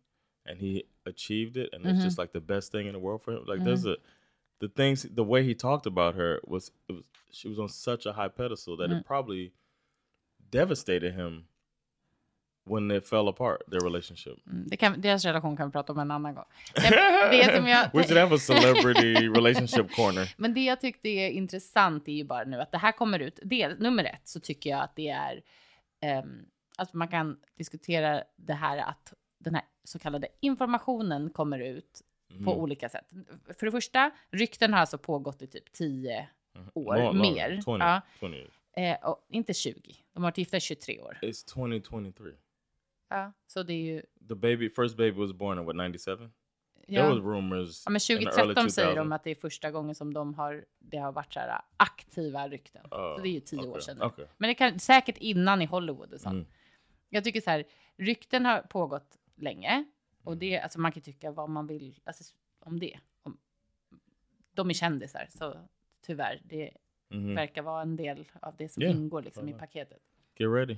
[0.46, 3.32] and he achieved it, and it's just like the best thing in the world for
[3.32, 3.44] him.
[3.46, 3.96] Like there's a
[4.60, 8.06] the things, the way he talked about her was, it was she was on such
[8.06, 9.52] a high pedestal that it probably
[10.50, 11.46] devastated him
[12.66, 14.38] when it fell apart their relationship.
[14.44, 16.44] Det kan, deras relation kan vi prata om en annan gång.
[16.74, 20.34] Det, det som jag, we should have a celebrity relationship corner.
[20.36, 23.38] Men det jag tyckte är intressant är ju bara nu att det här kommer ut.
[23.42, 25.42] Del, nummer ett så tycker jag att det är
[26.22, 26.46] um,
[26.78, 29.12] att man kan diskutera det här att
[29.44, 32.02] den här så kallade informationen kommer ut
[32.44, 33.10] på olika sätt.
[33.58, 36.28] För det första, rykten har alltså pågått i typ 10
[36.74, 37.60] år, Long- long- mer.
[37.64, 38.50] 20, Ja, 20 years.
[38.76, 39.80] eh, och inte 20.
[40.12, 41.18] De har varit gifta i 23 år.
[41.22, 42.30] It's 2023.
[43.08, 44.02] Ja, så det är ju...
[44.28, 46.16] The baby, first baby was born in what 97.
[46.16, 46.30] There
[46.86, 47.08] Ja.
[47.08, 47.82] was rumors.
[47.86, 48.94] Ja, men in the early 2013 säger 2000s.
[48.96, 52.48] de att det är första gången som de har, det har varit så här aktiva
[52.48, 52.82] rykten.
[52.90, 53.96] Oh, så det är ju tio år okej, sedan.
[53.98, 54.04] nu.
[54.04, 54.26] okej.
[54.36, 56.32] Men det kan säkert innan i Hollywood och sånt.
[56.32, 56.46] Mm.
[57.08, 57.64] Jag tycker så här,
[57.96, 59.68] rykten har pågått länge.
[59.70, 59.84] Mm.
[60.24, 62.98] Och det, alltså man kan tycka vad man vill alltså, om det.
[63.22, 63.38] Om,
[64.54, 65.68] de är kändisar, så
[66.00, 66.70] tyvärr, det
[67.08, 67.34] Mhm.
[67.34, 68.96] verkar vara en del av det som Yeah.
[68.96, 70.02] ingår liksom i paketet.
[70.36, 70.76] Get ready.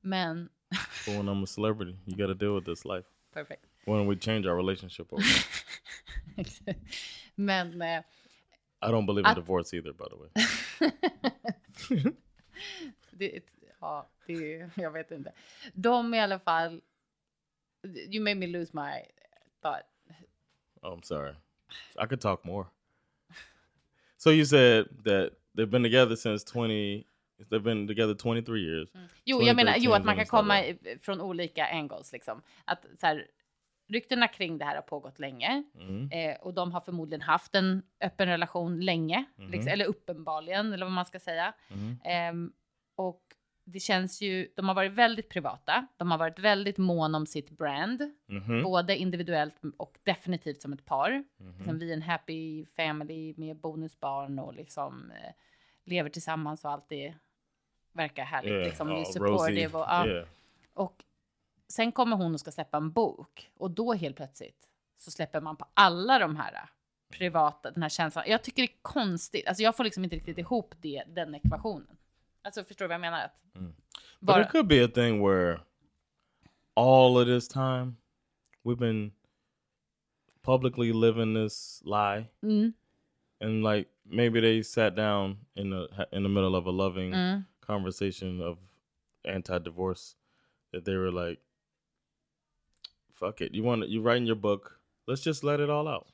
[0.00, 0.48] Men,
[1.06, 3.08] when I'm a celebrity, you got to deal with this life.
[3.32, 3.64] perfekt.
[3.86, 5.24] When we change our relationship over.
[7.34, 8.02] Men, eh,
[8.82, 10.30] I don't believe in divorce either, by the way.
[13.10, 13.40] det,
[13.80, 15.32] ja, det, jag vet inte.
[15.74, 16.80] De i alla fall,
[17.84, 19.02] you made me lose my
[19.62, 19.84] thought.
[20.82, 21.34] Oh, I'm sorry.
[21.96, 22.66] I could talk more.
[24.16, 27.06] So you said that they've been together since 20
[27.50, 28.88] They've been together 23 years.
[29.24, 30.62] Jo, jag menar, jo, att man 2013 kan komma
[31.02, 32.42] från olika angles liksom.
[32.64, 33.26] Att så här,
[33.88, 36.10] ryktena kring det här har pågått länge Mhm.
[36.12, 39.50] eh, och de har förmodligen haft en öppen relation länge, Mhm.
[39.50, 41.54] liksom, eller uppenbarligen, eller vad man ska säga.
[42.04, 42.52] Ehm,
[42.94, 43.22] och
[43.72, 47.50] det känns ju, de har varit väldigt privata, de har varit väldigt mån om sitt
[47.50, 48.62] brand, Mhm.
[48.62, 51.24] både individuellt och definitivt som ett par.
[51.36, 51.54] Mhm.
[51.58, 55.32] Liksom, vi är en happy family med bonusbarn och liksom eh,
[55.84, 57.14] lever tillsammans och allt det
[57.92, 58.52] verkar härligt.
[58.52, 60.06] Yeah, liksom, all supportive och, ja.
[60.06, 60.26] Yeah.
[60.74, 61.04] och
[61.68, 65.56] sen kommer hon och ska släppa en bok och då helt plötsligt så släpper man
[65.56, 66.60] på alla de här eh,
[67.18, 68.24] privata, den här känslan.
[68.28, 71.96] Jag tycker det är konstigt, alltså jag får liksom inte riktigt ihop det, den ekvationen.
[72.42, 73.24] Alltså förstår du vad jag menar?
[73.24, 73.40] Att
[74.20, 75.60] But bara, it could be a thing where
[76.74, 77.96] all of this time
[78.64, 79.12] we've been
[80.42, 82.72] publicly living this lie, mm,
[83.40, 87.46] and like maybe they sat down in the in the middle of a loving mm,
[87.60, 88.58] conversation of
[89.24, 90.16] anti-divorce
[90.72, 91.40] that they were like,
[93.14, 94.80] "Fuck it, you want to you writing your book?
[95.06, 96.06] Let's just let it all out."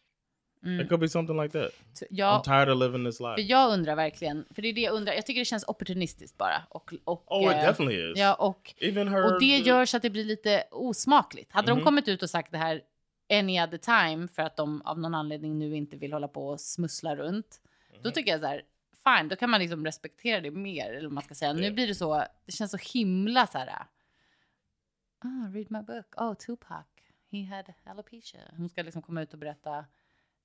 [0.66, 0.81] Mm.
[0.81, 1.72] It could be something like that.
[1.92, 3.42] Så I'm jag, tired of living this för life.
[3.52, 6.62] jag undrar verkligen, för det är det jag undrar, jag tycker det känns opportunistiskt bara.
[6.70, 8.18] Och, och, Oh, it eh, definitely is.
[8.18, 9.24] Ja, och, Even her.
[9.35, 11.52] och det gör så att det blir lite osmakligt.
[11.52, 11.79] Hade Mhm.
[11.79, 12.83] de kommit ut och sagt det här
[13.33, 16.61] any other time för att de av någon anledning nu inte vill hålla på och
[16.61, 17.61] smussla runt,
[17.92, 18.00] Mhm.
[18.02, 18.62] då tycker jag så här,
[19.05, 21.52] fine, då kan man liksom respektera det mer, eller man ska säga.
[21.52, 21.72] Nu Ja.
[21.72, 26.85] blir det så, det känns så himla så här, ah, read my book, oh, Tupac,
[27.33, 28.40] he had alopecia.
[28.57, 29.85] Hon ska liksom komma ut och berätta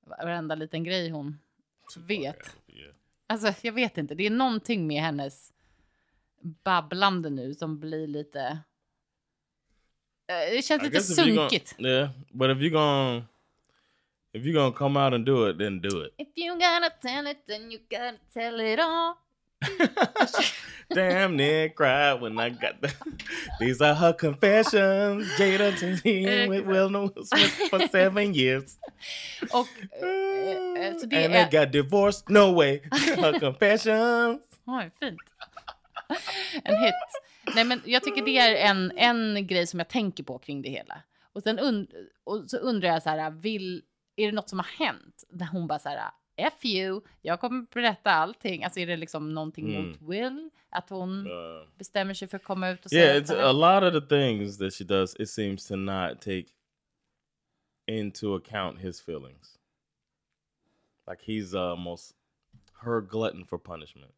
[0.06, 1.40] varenda liten grej hon
[1.98, 2.56] vet.
[3.28, 4.16] Alltså, jag vet inte.
[4.16, 5.54] Det är någonting med hennes
[6.42, 8.42] babblande nu som blir lite...
[10.28, 11.78] Eh, Det känns I lite sunkigt.
[11.78, 13.26] Gonna, yeah, but if you're gonna
[14.34, 16.14] if you're gonna come out and do it, then do it.
[16.18, 19.16] If you gotta tell it, then you gotta tell it all.
[20.94, 22.94] Damn near cried when I got the.
[23.60, 25.28] These are her confessions.
[25.38, 28.78] Jada Tenney with Will Smith for seven years.
[29.54, 29.68] Och,
[30.04, 31.46] eh, eh, så det and är...
[31.46, 32.30] they got divorced.
[32.30, 32.82] No way.
[32.92, 34.42] Her confessions.
[34.66, 35.20] Oj, fint.
[36.64, 36.94] en hit.
[37.56, 40.70] Nej, men jag tycker det är en, en grej som jag tänker på kring det
[40.70, 41.02] hela.
[41.34, 41.88] Och, sen und
[42.24, 43.84] och så undrar jag så här, vill,
[44.16, 45.24] är det något som har hänt?
[45.30, 46.12] Där hon bara så här,
[46.48, 48.64] F you, jag kommer berätta allting.
[48.64, 49.88] Alltså är det liksom någonting Mm.
[49.90, 50.50] mot Will?
[50.70, 53.52] Att hon Uh, bestämmer sig för att komma ut och säga yeah, att it's a
[53.52, 55.16] lot of the things that she does.
[55.16, 56.46] It seems to not take
[57.88, 59.58] into account his feelings.
[61.08, 62.16] Like he's almost
[62.84, 64.14] her glutton for punishment.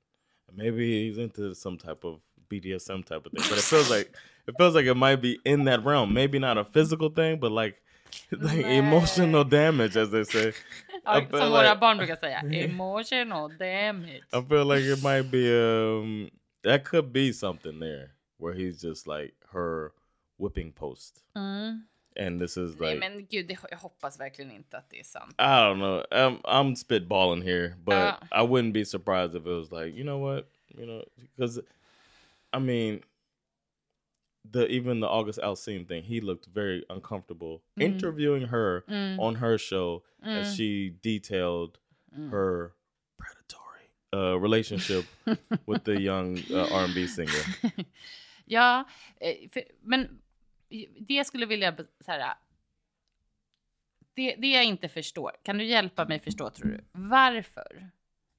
[0.52, 3.44] Maybe he's into some type of BDSM type of thing.
[3.50, 4.12] But it feels like
[4.48, 6.14] it feels like it might be in that realm.
[6.14, 7.82] Maybe not a physical thing, but like
[8.32, 10.54] like emotional damage, as they say.
[11.06, 14.24] I feel som våra like- barn brukar säga, emotional damage.
[14.34, 16.30] I feel like it might be um
[16.64, 19.92] that could be something there where he's just like her
[20.38, 21.24] whipping post.
[21.36, 21.82] Mm.
[22.16, 25.04] And this is like, Nej men gud, det, jag hoppas verkligen inte att det är
[25.04, 25.36] sant.
[25.40, 26.04] I don't know.
[26.12, 28.16] I'm I'm spitballing here, but Uh.
[28.32, 30.48] I wouldn't be surprised if it was like, you know what?
[30.78, 31.04] You know,
[31.38, 31.60] because
[32.54, 33.02] I mean
[34.52, 39.20] the even the August Alsine thing, he looked very uncomfortable interviewing her Mm.
[39.20, 40.38] on her show Mm.
[40.42, 41.78] as she detailed
[42.18, 42.30] Mm.
[42.32, 42.72] her
[43.18, 45.06] predatory uh, relationship
[45.68, 47.44] with the young uh, R&B singer.
[48.46, 48.84] ja,
[49.20, 50.22] eh, för, men
[51.08, 51.76] det skulle vilja
[52.06, 52.34] så här,
[54.16, 56.84] det, det jag inte förstår, kan du hjälpa mig förstå tror du?
[56.92, 57.90] Varför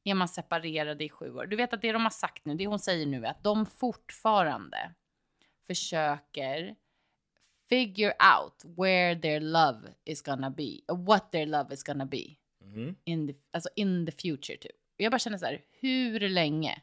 [0.05, 1.47] är man separerade i sju år?
[1.47, 3.67] Du vet att det de har sagt nu, det hon säger nu är att de
[3.67, 4.95] fortfarande
[5.67, 6.77] försöker
[7.69, 12.25] figure out where their love is gonna be, or what their love is gonna be
[12.65, 12.95] Mhm.
[13.05, 14.73] in the, alltså in the future typ.
[14.97, 16.83] Jag bara känner så här, hur länge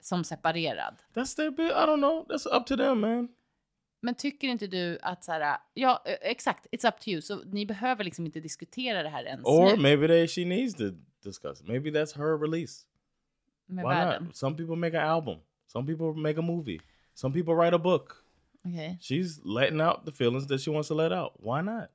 [0.00, 0.94] som separerad?
[1.14, 1.70] That's their bit.
[1.70, 2.26] I don't know.
[2.28, 3.28] That's up to them, man.
[4.00, 7.42] Men tycker inte du att så här, ja eh, exakt, it's up to you, så
[7.44, 10.84] ni behöver liksom inte diskutera det här ens Or nu maybe they she needs to
[11.24, 11.62] discuss.
[11.62, 12.86] Maybe that's her release.
[13.66, 14.24] med Why världen.
[14.24, 14.36] not?
[14.36, 15.38] Some people make an album.
[15.66, 16.78] Some people make a movie.
[17.16, 18.24] Some people write a book.
[18.66, 18.96] Okej.
[19.00, 21.32] She's letting out the feelings that she wants to let out.
[21.40, 21.88] Why not?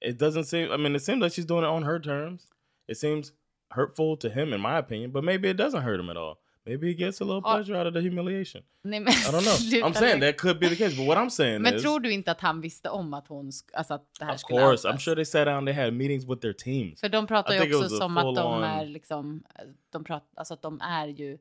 [0.00, 0.70] It doesn't seem.
[0.72, 2.46] I mean, it seems like she's doing it on her terms.
[2.88, 3.32] It seems
[3.70, 5.10] hurtful to him, in my opinion.
[5.12, 6.38] But maybe it doesn't hurt him at all.
[6.66, 7.54] maybe he gets a little Ja.
[7.56, 8.62] pleasure out of the humiliation.
[8.84, 9.86] Nej, men I don't know.
[9.86, 12.10] I'm saying that could be the case, but what I'm saying Men is, tror du
[12.12, 14.92] inte att han visste om att hon, alltså att det här of skulle course, I'm
[14.92, 15.02] outas?
[15.04, 17.00] sure they sat down, they had meetings with their teams.
[17.00, 19.44] För de pratar I ju också som att de full-on- är liksom,
[19.90, 21.38] de pratar, alltså att de är ju,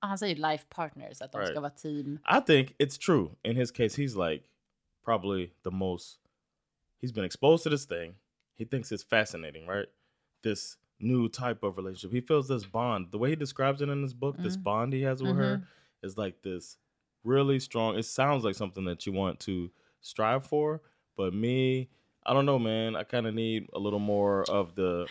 [0.00, 1.50] han säger life partners, att de Right.
[1.50, 2.18] ska vara team.
[2.24, 3.30] I think it's true.
[3.42, 4.44] In his case, he's like
[5.04, 6.18] probably the most.
[7.00, 8.14] He's been exposed to this thing.
[8.54, 9.88] He thinks it's fascinating, right?
[10.42, 12.12] This new type of relationship.
[12.12, 13.10] He feels this bond.
[13.10, 14.62] The way he describes it in his book, this mm.
[14.62, 16.06] bond he has with her, mm-hmm.
[16.06, 16.78] is like this
[17.22, 17.98] really strong.
[17.98, 19.70] It sounds like something that you want to
[20.00, 20.80] strive for.
[21.16, 21.88] But me,
[22.24, 22.96] I don't know, man.
[22.96, 25.06] I kind of need a little more of the.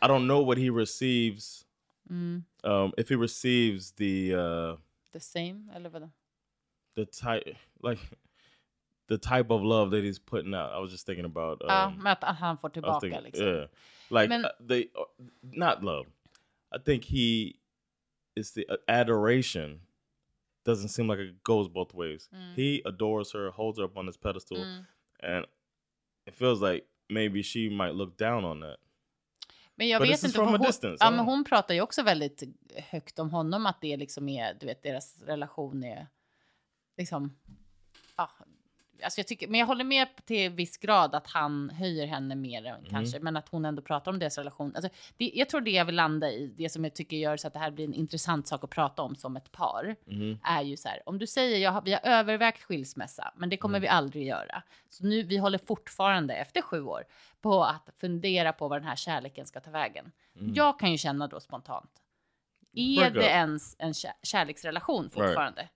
[0.00, 1.65] I don't know what he receives.
[2.10, 4.34] Um, if he receives the.
[4.34, 4.76] uh
[5.12, 5.68] The same,
[6.94, 7.98] the type like
[9.08, 10.72] the type of love that he's putting out.
[10.72, 13.46] I was just thinking about um, Ja, att han får tillbaka thinking, liksom.
[13.46, 13.66] yeah,
[14.10, 15.04] like Men- uh, they uh,
[15.42, 16.06] not love.
[16.72, 17.54] I think he
[18.34, 19.80] is the uh, adoration
[20.64, 22.28] doesn't seem like it goes both ways.
[22.34, 22.54] Mm.
[22.54, 24.58] He adores her, holds her up on his pedestal,
[25.20, 25.46] and
[26.26, 28.78] it feels like maybe she might look down on that.
[29.76, 32.42] Men jag But vet inte, hon, distance, ja, men hon pratar ju också väldigt
[32.76, 36.06] högt om honom, att det liksom är, du vet, deras relation är
[36.96, 37.38] liksom,
[38.16, 38.30] ja,
[39.02, 42.64] alltså jag tycker, men jag håller med till viss grad att han höjer henne mer
[42.66, 42.84] Mm.
[42.90, 44.72] kanske, men att hon ändå pratar om deras relation.
[44.76, 47.46] Alltså, det, jag tror det jag vill landa i, det som jag tycker gör så
[47.46, 50.38] att det här blir en intressant sak att prata om som ett par, Mm-hmm.
[50.44, 53.54] är ju så här, om du säger jag har, vi har övervägt skilsmässa, men det
[53.56, 53.60] Mm.
[53.62, 54.62] kommer vi aldrig göra.
[54.88, 57.04] Så nu, vi håller fortfarande efter sju år
[57.40, 60.12] på att fundera på var den här kärleken ska ta vägen.
[60.54, 61.90] Jag kan ju känna då spontant,
[62.72, 65.68] är det ens en kär, kärleksrelation fortfarande?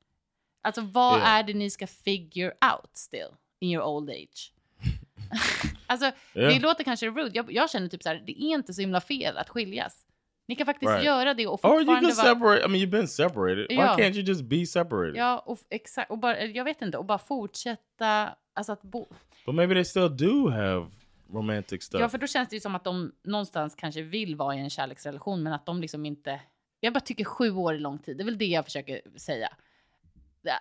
[0.62, 1.28] Alltså vad Yeah.
[1.30, 3.28] är det ni ska figure out still
[3.60, 4.52] in your old age?
[5.86, 6.60] alltså det Yeah.
[6.62, 9.36] låter kanske rude, jag, jag känner typ så här, det är inte så himla fel
[9.36, 10.06] att skiljas.
[10.48, 11.04] Ni kan faktiskt Right.
[11.04, 12.34] göra det och Or you fortfarande can vara...
[12.34, 12.64] separate.
[12.64, 13.66] I mean, you've been separated.
[13.68, 13.98] Why Yeah.
[13.98, 15.16] can't you just be separated?
[15.16, 16.10] Ja, och exakt.
[16.10, 19.06] Och bara, jag vet inte, och bara fortsätta, alltså att bo.
[19.46, 20.86] But maybe they still do have
[21.32, 22.00] romantic stuff.
[22.00, 24.70] Ja, för då känns det ju som att de någonstans kanske vill vara i en
[24.70, 26.40] kärleksrelation, men att de liksom inte...
[26.80, 29.48] Jag bara tycker sju år är lång tid, det är väl det jag försöker säga.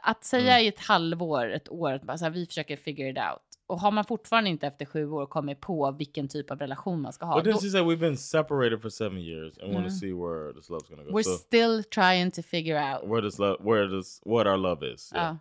[0.03, 0.65] Att säga Mm.
[0.65, 3.41] i ett halvår, ett år, att bara så här, vi försöker figure it out.
[3.67, 7.13] Och har man fortfarande inte efter sju år kommit på vilken typ av relation man
[7.13, 9.85] ska ha, But then då, she said we've been separated for seven years and want
[9.87, 11.09] to see where this love's gonna go.
[11.17, 13.03] we're so still trying to figure out.
[13.11, 15.11] where this love, where this, what our love is.
[15.15, 15.25] Yeah.
[15.25, 15.37] Ja.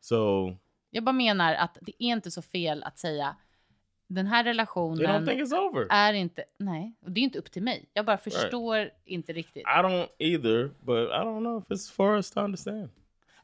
[0.00, 0.56] So
[0.90, 3.36] Jag bara menar att det är inte så fel att säga
[4.06, 5.28] den här relationen
[5.90, 7.88] är inte, nej, och det är inte upp till mig.
[7.92, 9.62] Jag bara förstår inte riktigt.
[9.62, 12.88] I don't either, but I don't know if it's for us to understand.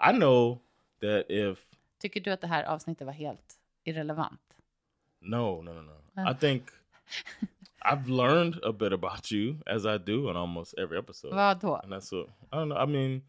[0.01, 0.59] I know
[1.01, 1.59] that if
[1.99, 4.41] Tycker du att det här avsnittet var helt irrelevant?
[5.21, 5.83] no, no, no,
[6.15, 6.31] no.
[6.31, 6.63] I think
[7.85, 11.35] I've learned a bit about you as I do in almost every episode.
[11.35, 11.77] Vad då?
[11.77, 12.79] And that's what I don't know.
[12.83, 13.23] I mean,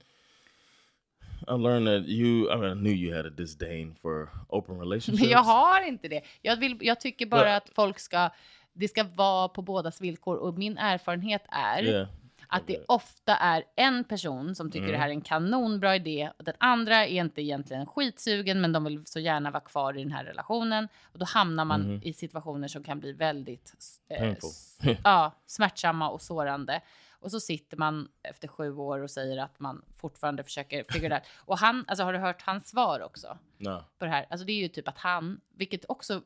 [1.48, 2.52] I learned that you.
[2.52, 5.22] I mean, I knew you had a disdain for open relationships.
[5.22, 6.22] Men jag har inte det.
[6.42, 8.30] Jag, vill, jag tycker bara But- att folk ska,
[8.74, 12.08] det ska vara på bådas villkor och min erfarenhet är Yeah.
[12.56, 12.86] Att det Okay.
[12.88, 14.92] ofta är en person som tycker Mm.
[14.92, 18.84] det här är en kanonbra idé och den andra är inte egentligen skitsugen men de
[18.84, 22.68] vill så gärna vara kvar i den här relationen och då hamnar man i situationer
[22.68, 23.74] som kan bli väldigt
[24.10, 24.34] eh,
[25.04, 26.82] ja, smärtsamma och sårande.
[27.20, 31.24] Och så sitter man efter sju år och säger att man fortfarande försöker figure out.
[31.46, 33.38] Och han, alltså har du hört hans svar också?
[33.58, 33.84] No.
[34.00, 34.26] på det här.
[34.30, 36.22] Alltså det är ju typ att han, vilket också,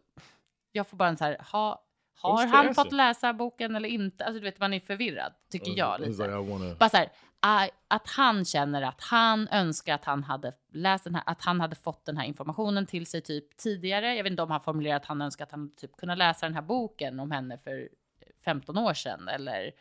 [0.72, 1.84] jag får bara en så här, ha,
[2.22, 4.26] har han fått läsa boken eller inte?
[4.26, 6.24] Alltså du vet, man är förvirrad, tycker jag He's lite.
[6.24, 6.76] like, I wanna.
[6.76, 7.10] Bara så här,
[7.40, 11.62] aj, att han känner att han önskar att han hade läst den här, att han
[11.62, 14.16] hade fått den här informationen till sig typ tidigare.
[14.16, 16.56] Jag vet inte om han formulerar att han önskar att han typ kunde läsa den
[16.56, 17.90] här boken om henne för
[18.46, 19.72] 15 år sedan eller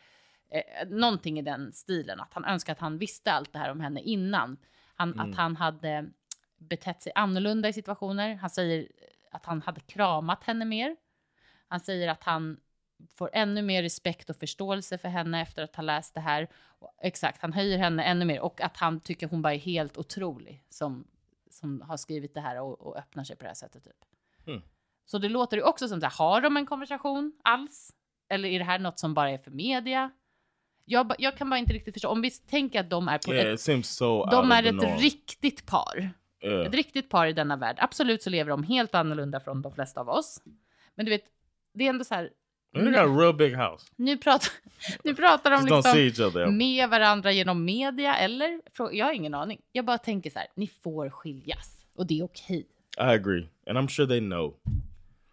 [0.51, 2.19] eh, någonting i den stilen.
[2.19, 4.57] Att han önskar att han visste allt det här om henne innan.
[4.95, 6.09] Han, Att han hade
[6.57, 8.35] betett sig annorlunda i situationer.
[8.35, 8.87] Han säger
[9.31, 10.95] att han hade kramat henne mer.
[11.69, 12.57] Han säger att han
[13.15, 16.47] får ännu mer respekt och förståelse för henne efter att ha läst det här.
[17.01, 20.63] Exakt, han höjer henne ännu mer och att han tycker hon bara är helt otrolig
[20.69, 21.07] som,
[21.49, 23.83] som har skrivit det här och, och öppnar sig på det här sättet.
[23.83, 24.05] Typ.
[24.45, 24.61] Hmm.
[25.05, 27.93] Så det låter ju också som så här, har de en konversation alls?
[28.29, 30.11] Eller är det här något som bara är för media?
[30.85, 32.09] Jag, jag kan bara inte riktigt förstå.
[32.09, 34.25] Om vi tänker att de är på Yeah, ett, so.
[34.25, 36.11] de är ett riktigt par.
[36.43, 36.65] Yeah.
[36.65, 37.77] Ett riktigt par i denna värld.
[37.79, 40.41] Absolut så lever de helt annorlunda från de flesta av oss.
[40.95, 41.23] Men du vet,
[41.73, 42.29] det är ändå så här.
[42.73, 43.85] They got a real big house.
[43.95, 44.51] Nu pratar,
[45.03, 48.61] nu pratar de liksom med varandra genom media eller?
[48.91, 49.61] Jag har ingen aning.
[49.71, 52.67] Jag bara tänker så här, ni får skiljas och det är okej.
[52.97, 54.55] I agree, and I'm sure they know.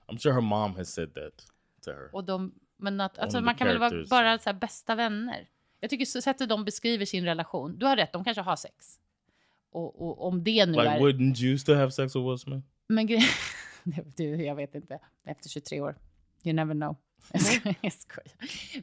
[0.07, 1.47] I'm sure her mom has said that
[1.85, 2.15] to her.
[2.15, 5.49] Och de, men att, alltså, man kan väl vara bara så här bästa vänner.
[5.81, 8.99] Jag tycker så- sättet de beskriver sin relation, du har rätt, de kanske har sex.
[9.71, 11.01] Och, och om det nu Like, är...
[11.01, 12.67] wouldn't you still have sex with Will Smith?
[12.87, 13.07] Men
[14.17, 14.99] du, jag vet inte.
[15.25, 15.97] Efter 23 år.
[16.47, 16.97] You never know.
[17.33, 17.75] Jag skojar.
[17.83, 18.33] Jag skojar.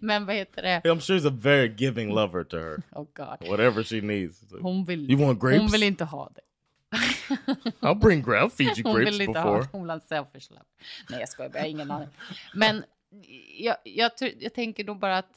[0.01, 0.81] Men vad heter det?
[0.89, 2.77] I'm sure he's a very giving lover to her.
[2.91, 3.49] Oh God.
[3.49, 4.43] Whatever she needs.
[4.61, 5.61] Hon vill, You want grapes?
[5.61, 6.41] hon vill inte ha det.
[7.79, 9.61] I'll bring gra- I'll feed you Hon grapes vill inte ha before.
[9.61, 9.69] det.
[9.71, 10.63] Hon vill ha en selfish love.
[11.09, 11.51] Nej, jag skojar.
[11.53, 12.09] Jag har ingen aning.
[12.55, 12.83] Men
[13.59, 15.29] jag, jag, jag tänker nog bara att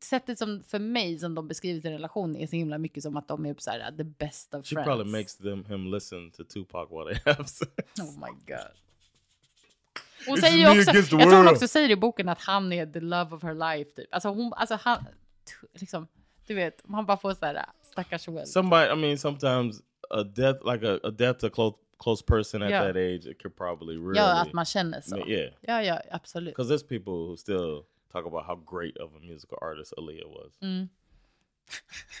[0.00, 3.28] sättet som för mig som de beskriver sin relation är så himla mycket som att
[3.28, 4.86] de är så här the best of She friends.
[4.86, 7.72] probably makes them him listen to Tupac while they have sex.
[8.00, 8.72] Oh my god.
[10.26, 12.86] Hon It's säger ju också, jag tror hon också säger i boken att han är
[12.86, 13.90] the love of her life.
[13.90, 14.06] Typ.
[14.14, 15.06] Alltså hon, alltså han,
[15.74, 16.08] liksom,
[16.46, 18.46] du vet, man bara får så här stackars Will.
[18.46, 22.70] Somebody, I mean, sometimes a death, like a, a death to close close person at
[22.70, 22.86] Yeah.
[22.86, 25.16] that age, it could probably really, Ja, att man känner så.
[25.28, 26.54] yeah, Ja, ja, absolut.
[26.56, 30.52] because there's people who still talk about how great of a musical artist Aaliyah was.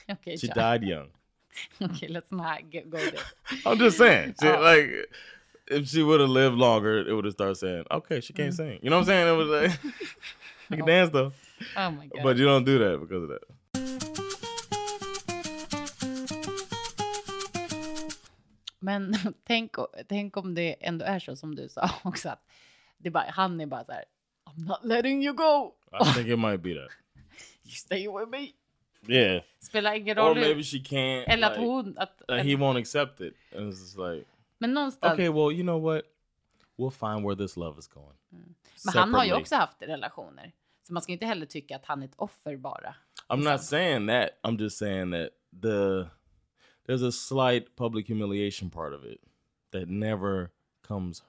[0.08, 0.54] Okej, She kör.
[0.54, 1.10] died young.
[1.80, 3.20] Okej, let's not get, go there.
[3.66, 4.60] I'm just saying, she, Oh.
[4.60, 4.90] like,
[5.72, 8.78] if she would have lived longer, it would have started saying, "Okay, she can't sing."
[8.82, 9.28] You know what I'm saying?
[9.28, 9.70] It was like,
[10.68, 11.32] she can dance though,
[11.76, 12.22] Oh my god.
[12.22, 14.52] but you don't do that because of that.
[18.80, 19.14] Men
[19.44, 19.74] tänk,
[20.08, 22.44] tänk om det ändå är så som du sa också att
[22.98, 24.04] det bara, han är bara så här
[24.44, 25.74] I'm not letting you go.
[26.00, 26.90] I think it might be that.
[27.64, 28.52] You stay with me.
[29.08, 31.24] Yeah, Spelar ingen or roll maybe hur- she can't.
[31.26, 31.94] eller att like, hon...
[31.98, 34.24] Att, uh, he won't accept it, and it's just like.
[34.62, 35.12] Men någonstans...
[35.12, 36.04] Okay, well, you know what?
[36.76, 38.16] We'll find where this love is going.
[38.84, 40.52] men han har ju också haft relationer.
[40.82, 42.94] Så man ska inte heller tycka att han är ett offer bara.
[43.28, 44.30] I'm not saying that.
[44.42, 45.30] I'm just saying that
[45.62, 46.10] the
[46.86, 49.20] there's a slight public humiliation part of it
[49.70, 50.50] that never
[50.88, 51.22] comes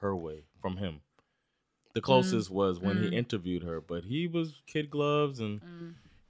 [0.00, 1.00] her way from him.
[1.94, 5.60] The closest was when he interviewed her, but he was kid gloves and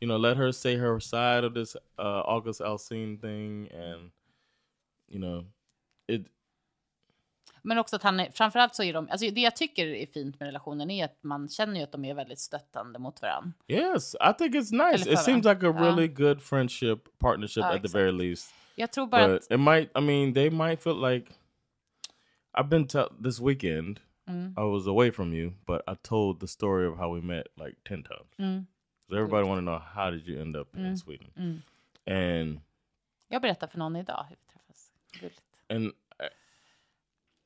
[0.00, 4.10] you know let her say her side of this uh, August Alsine thing, and
[5.08, 5.44] you know
[6.06, 6.26] it.
[7.68, 10.40] Men också att han är, framförallt så är de, alltså det jag tycker är fint
[10.40, 13.52] med relationen är att man känner ju att de är väldigt stöttande mot varandra.
[13.68, 15.12] Yes, I think it's nice.
[15.12, 15.84] It seems like a Ja.
[15.84, 17.94] really good friendship partnership Ja, at the exakt.
[17.94, 18.54] very least.
[18.74, 21.32] Jag tror bara but att, it might i mean they might feel like
[22.58, 22.88] i've been
[23.24, 24.54] this weekend Mm.
[24.58, 27.76] i was away from you but i told the story of how we met like
[27.88, 28.66] 10 times Mm.
[29.08, 31.60] so everybody want to know how did you end up in sweden Mm.
[32.06, 32.60] and
[33.28, 34.92] jag berättar för någon idag hur vi träffas.
[35.20, 35.42] Gulligt.
[35.68, 35.92] and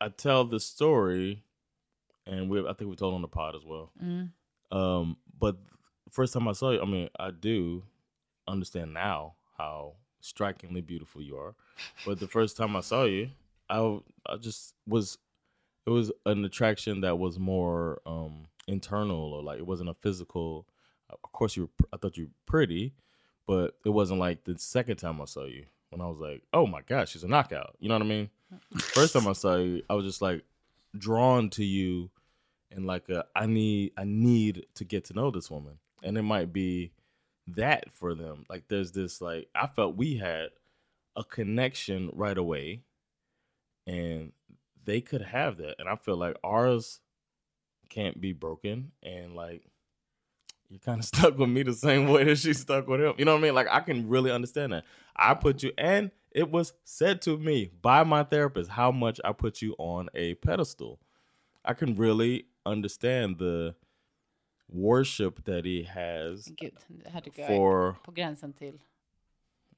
[0.05, 1.43] I, tell the story
[2.27, 3.91] and we i think we told on the pod as well.
[4.03, 4.31] Mm.
[4.71, 5.57] um but
[6.11, 7.83] first time i saw you i mean i do
[8.47, 11.55] understand now how strikingly beautiful you are.
[12.07, 13.31] But the first time i saw you
[13.69, 15.19] i i just was
[15.87, 20.67] it was an attraction that was more um internal or like it wasn't a physical
[21.11, 22.95] of course you were, I thought you were pretty
[23.47, 26.67] but it wasn't like the second time i saw you when i was like oh
[26.67, 27.77] my gosh she's a knockout.
[27.79, 28.31] You know what i mean?
[28.79, 30.43] First time i saw you i was just like
[30.99, 32.11] drawn to you
[32.75, 36.23] and like a, I need I need to get to know this woman, and it
[36.23, 36.93] might be
[37.47, 38.45] that for them.
[38.49, 40.51] Like there's this like I felt we had
[41.17, 42.83] a connection right away,
[43.87, 44.33] and
[44.85, 47.01] they could have that, and I feel like ours
[47.89, 49.65] can't be broken, and like
[50.73, 53.15] you're kind of stuck with me the same way that she's stuck with him.
[53.19, 53.55] You know what I mean?
[53.55, 54.85] Like I can really understand that.
[55.15, 59.33] I put you, and it was said to me by my therapist how much I
[59.33, 60.99] put you on a pedestal.
[61.65, 63.75] I can really understand the
[64.69, 68.79] worship that he has Gud, det här tycker jag for på gränsen till.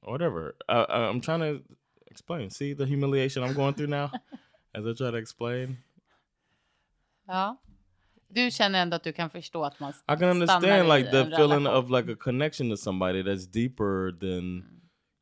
[0.01, 0.55] whatever.
[0.69, 1.61] Uh, uh, I'm trying to
[2.07, 2.49] explain.
[2.49, 4.11] See the humiliation I'm going through now
[4.75, 5.77] as I try to explain.
[7.27, 7.55] Ja.
[8.35, 11.35] Du känner ändå att du kan förstå att man I can stannar understand like the
[11.35, 14.63] feeling of like a connection to somebody that's deeper than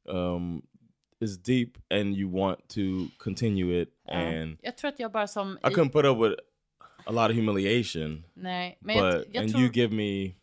[0.09, 0.61] um
[1.19, 2.81] is deep and you want to
[3.17, 5.57] continue it and Jag tror att jag bara som...
[5.63, 6.35] I couldn't put up with
[7.05, 9.63] a lot of humiliation Nej, men but jag, jag and tror...
[9.63, 10.35] you give me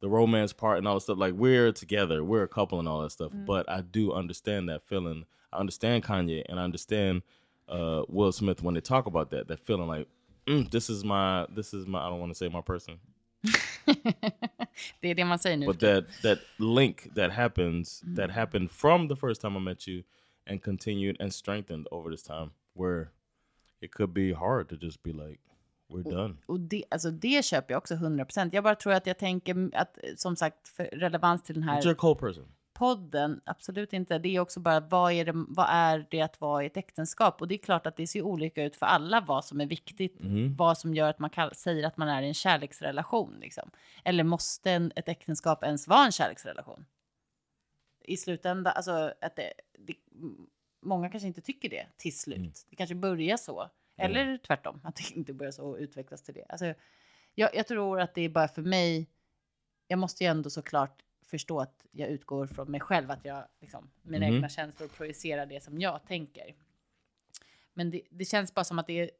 [0.00, 3.02] the romance part and all that stuff like we're together we're a couple and all
[3.02, 3.46] that stuff Mm.
[3.46, 5.24] but i do understand that feeling.
[5.52, 7.22] I understand kanye and i understand
[7.68, 10.08] uh will smith when they talk about that that feeling like
[10.50, 12.98] mm, this is my this is my i don't want to say my person
[15.00, 15.66] det är det man säger nu.
[15.66, 20.02] but that that link that happens that happened from the first time i met you
[20.46, 23.06] and continued and strengthened over this time where
[23.80, 25.40] it could be hard to just be like
[25.88, 28.50] we're done Och det, alltså det köper jag också 100%.
[28.52, 31.94] Jag bara tror att jag tänker att, som sagt, relevans till den but you're a
[31.98, 32.48] cold person
[32.80, 34.18] podden, absolut inte.
[34.18, 37.40] Det är också bara vad är, det, vad är det att vara i ett äktenskap?
[37.40, 40.20] Och det är klart att det ser olika ut för alla vad som är viktigt,
[40.20, 40.56] Mhm.
[40.56, 43.36] vad som gör att man kall- säger att man är i en kärleksrelation.
[43.40, 43.70] Liksom.
[44.04, 46.84] Eller måste en, ett äktenskap ens vara en kärleksrelation?
[48.04, 49.94] I slutändan, alltså att det, det,
[50.82, 52.36] många kanske inte tycker det till slut.
[52.38, 52.52] Mm.
[52.70, 53.70] Det kanske börjar så.
[53.96, 56.44] Eller tvärtom, att det inte börjar så och utvecklas till det.
[56.48, 56.74] Alltså,
[57.34, 59.08] jag, jag tror att det är bara för mig,
[59.88, 63.90] jag måste ju ändå såklart förstå att jag utgår från mig själv, att jag liksom,
[64.02, 64.34] mina Mhm.
[64.34, 66.54] egna känslor projicerar det som jag tänker.
[67.74, 69.10] Men det, det känns bara som att det är,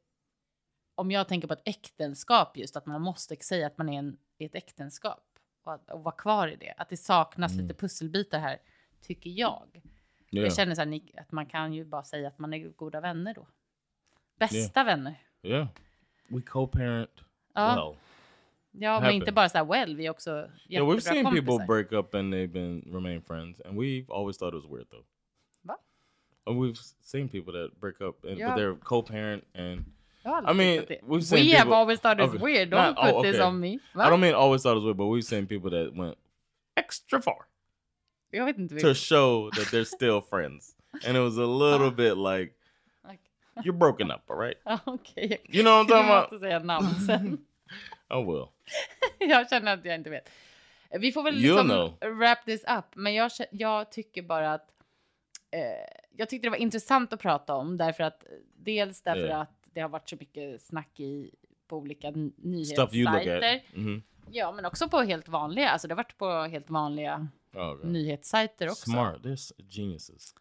[0.95, 4.17] om jag tänker på ett äktenskap just, att man måste säga att man är en,
[4.37, 5.25] i ett äktenskap
[5.63, 6.73] och, att- och vara kvar i det.
[6.77, 8.59] Att det saknas lite pusselbitar här,
[9.01, 9.81] tycker jag.
[10.31, 10.45] Yeah.
[10.47, 13.01] Jag känner så här, ni- att man kan ju bara säga att man är goda
[13.01, 13.47] vänner då.
[14.35, 15.15] Bästa vänner.
[15.43, 15.67] yeah.
[16.27, 17.21] We co-parent
[17.53, 17.75] Ja.
[17.75, 17.97] well.
[18.73, 21.41] Ja, men inte bara så här well, vi är också Yeah, jättebra we've seen kompisar.
[21.41, 24.87] people break up and they've been remain friends, and we've always thought it was weird
[24.91, 25.05] though.
[25.63, 25.75] Va?
[26.45, 28.47] And we've seen people that break up, and, Yeah.
[28.49, 29.85] but they're co-parent, and
[30.25, 32.43] I mean, we've seen We have people- always thought it's Okay.
[32.43, 32.69] weird.
[32.69, 33.43] Don't Not- put oh, this okay.
[33.43, 33.79] on me.
[33.95, 34.09] I Va?
[34.09, 36.17] don't mean always thought it was weird, but we've seen people that went
[36.77, 37.47] extra far
[38.33, 42.15] Jag vet inte to show that they're still friends, and it was a little bit
[42.17, 42.53] like
[43.65, 44.57] you're broken up, all right?
[44.85, 45.37] Okej.
[45.49, 46.41] You know what I'm talking måste about?
[46.41, 47.37] säga namn sen.
[48.19, 48.45] I will.
[49.31, 50.29] jag känner att jag inte vet.
[50.99, 51.67] Vi får väl You'll liksom
[51.99, 52.17] know.
[52.19, 52.85] wrap this up.
[52.95, 54.67] Men jag, jag tycker bara att
[55.51, 55.61] eh,
[56.17, 58.23] jag tyckte det var intressant att prata om därför att
[58.55, 59.41] dels därför Yeah.
[59.41, 61.31] att det har varit så mycket snack i
[61.67, 63.63] på olika you nyhetssajter.
[63.75, 64.03] hmm
[64.33, 65.69] Ja, men också på helt vanliga.
[65.69, 67.89] Alltså det har varit på helt vanliga Oh, okay.
[67.89, 68.89] nyhetssajter också.
[68.91, 69.17] Smart.
[69.21, 70.35] They're s- geniuses.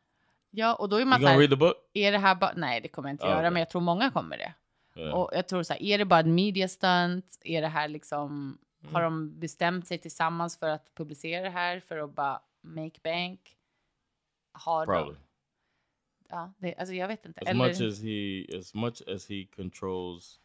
[0.50, 1.74] Ja, och då är You man så här, read the book?
[1.94, 4.10] är det här bara, nej det kommer jag inte Ah, göra, men jag tror många
[4.10, 4.54] kommer det.
[4.94, 7.38] Och jag tror så här, är det bara en media stunt?
[7.44, 8.94] Är det här liksom, Mm.
[8.94, 13.56] har de bestämt sig tillsammans för att publicera det här för att bara make bank?
[14.52, 15.14] Har Probably.
[15.14, 15.18] de?
[16.28, 17.40] Ja, det, alltså jag vet inte.
[17.40, 20.40] As Eller, much as he, as much as he controls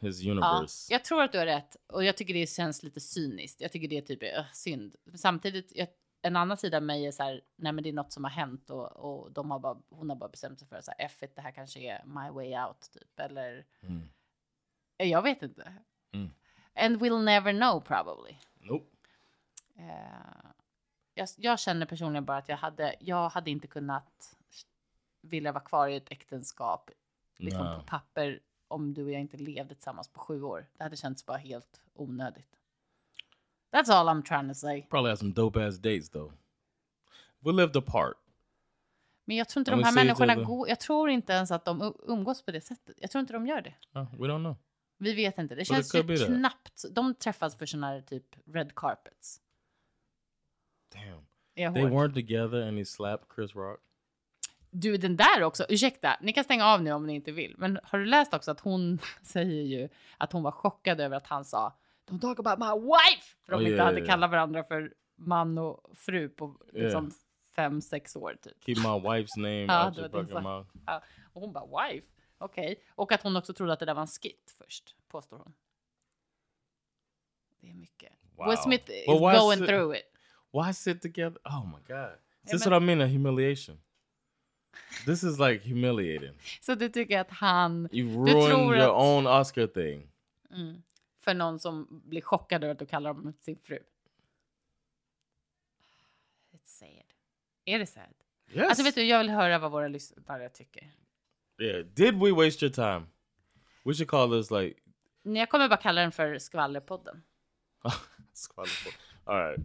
[0.00, 0.92] his ja, universe.
[0.92, 3.60] jag tror att du har rätt och jag tycker det känns lite cyniskt.
[3.60, 4.96] Jag tycker det är typ äh, synd.
[5.14, 5.88] Samtidigt, jag,
[6.22, 8.30] en annan sida av mig är så här, nej men det är något som har
[8.30, 11.06] hänt och, och de har bara, hon har bara bestämt sig för att så här,
[11.06, 13.20] F it, det här kanske är my way out typ.
[13.20, 14.08] Eller, Mm.
[14.96, 15.72] jag vet inte.
[16.12, 16.30] Mm.
[16.74, 18.36] And we'll never know probably.
[18.60, 18.96] Nope.
[19.76, 20.50] Eh,
[21.14, 24.36] jag, jag känner personligen bara att jag hade, jag hade inte kunnat
[25.22, 26.90] vilja vara kvar i ett äktenskap
[27.36, 27.76] liksom No.
[27.80, 30.66] på papper om du och jag inte levde tillsammans på sju år.
[30.76, 32.57] Det hade känts bara helt onödigt.
[33.72, 34.82] That's all I'm trying to say.
[34.90, 36.32] Probably had some dope ass dates though.
[37.40, 38.16] We lived apart.
[39.24, 41.94] Men jag tror inte Om de här människorna går, jag tror inte ens att de
[42.06, 42.96] umgås på det sättet.
[43.00, 43.74] Jag tror inte de gör det.
[44.00, 44.56] Uh, we don't know.
[44.98, 45.54] Vi vet inte.
[45.54, 46.84] Det it känns ju knappt.
[46.90, 49.40] De träffas för sådana här typ red carpets.
[50.92, 51.26] Damn.
[51.54, 51.92] Jag They hård?
[51.92, 53.80] weren't together and he slapped Chris Rock.
[54.70, 55.66] Du, den där också.
[55.68, 57.54] Ursäkta, ni kan stänga av nu om ni inte vill.
[57.58, 59.88] Men har du läst också att hon säger ju
[60.18, 61.78] att hon var chockad över att han sa
[62.08, 63.36] Don't talk about my wife!
[63.44, 64.08] För de Oh, inte yeah, hade yeah.
[64.10, 67.14] kallat varandra för man och fru på liksom Yeah.
[67.56, 68.64] fem, sex år typ.
[68.64, 70.70] Keep my wife's name Ja, out your fucking mouth.
[70.86, 71.02] Ja,
[71.32, 72.06] och hon bara wife?
[72.38, 72.82] Okej.
[72.90, 75.54] Och att hon också trodde att det där var en skit först, påstår hon.
[77.60, 78.12] Det är mycket.
[78.36, 78.48] Wow.
[78.48, 80.12] Will Smith is why going sit- through it.
[80.52, 81.38] Why sit together?
[81.44, 82.10] Oh my god.
[82.44, 83.80] This is what I mean, a humiliation.
[85.06, 86.34] This is like humiliating.
[86.60, 87.88] Så du tycker att han...
[87.92, 90.10] You ruined your att- own Oscar thing.
[90.50, 90.82] Mm.
[91.28, 93.78] För någon som blir chockad över att du kallar dem sin fru.
[96.52, 97.12] It's sad.
[97.64, 98.14] Är det sad?
[98.52, 98.68] Yes.
[98.68, 100.92] Alltså vet du, jag vill höra vad våra lyssnare tycker.
[101.62, 101.84] yeah.
[101.84, 103.06] Did we waste your time?
[103.84, 104.80] We should call this like
[105.22, 107.22] Jag kommer bara kalla den för skvallerpodden.
[108.34, 108.68] Squad.
[109.24, 109.60] All right.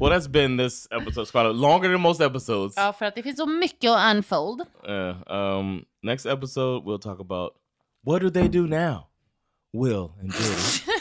[0.00, 1.26] Well, that's been this episode.
[1.26, 2.74] Squad longer than most episodes.
[2.76, 4.60] Ja, för att det finns så mycket att unfold.
[4.88, 7.52] Uh, um, next episode we'll talk about
[8.06, 9.06] what do they do now?
[9.72, 10.92] Will and Judy.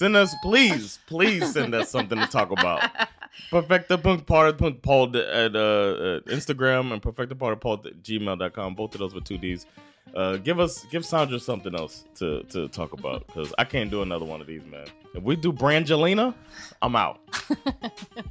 [0.00, 2.90] send us, please, please send us something to talk about.
[3.50, 8.74] Perfecta.pod at uh, Instagram and perfectapodpod at gmail.com.
[8.74, 9.66] Both of those with two D's.
[10.14, 14.00] Uh, give us, give Sandra something else to, to talk about because I can't do
[14.00, 14.86] another one of these, man.
[15.14, 16.34] If we do Brangelina,
[16.80, 17.20] I'm out.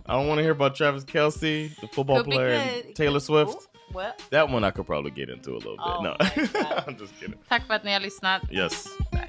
[0.08, 2.96] I don't want to hear about Travis Kelsey, the football Could player, and.
[2.96, 3.56] Taylor Swift.
[3.56, 4.22] Oh, what?
[4.32, 5.86] That one I could probably get into a little bit.
[5.86, 6.16] Oh no.
[6.88, 7.38] I'm just kidding.
[7.48, 8.42] Tack för att ni har lyssnat.
[8.52, 8.88] Yes.
[9.12, 9.29] Bye.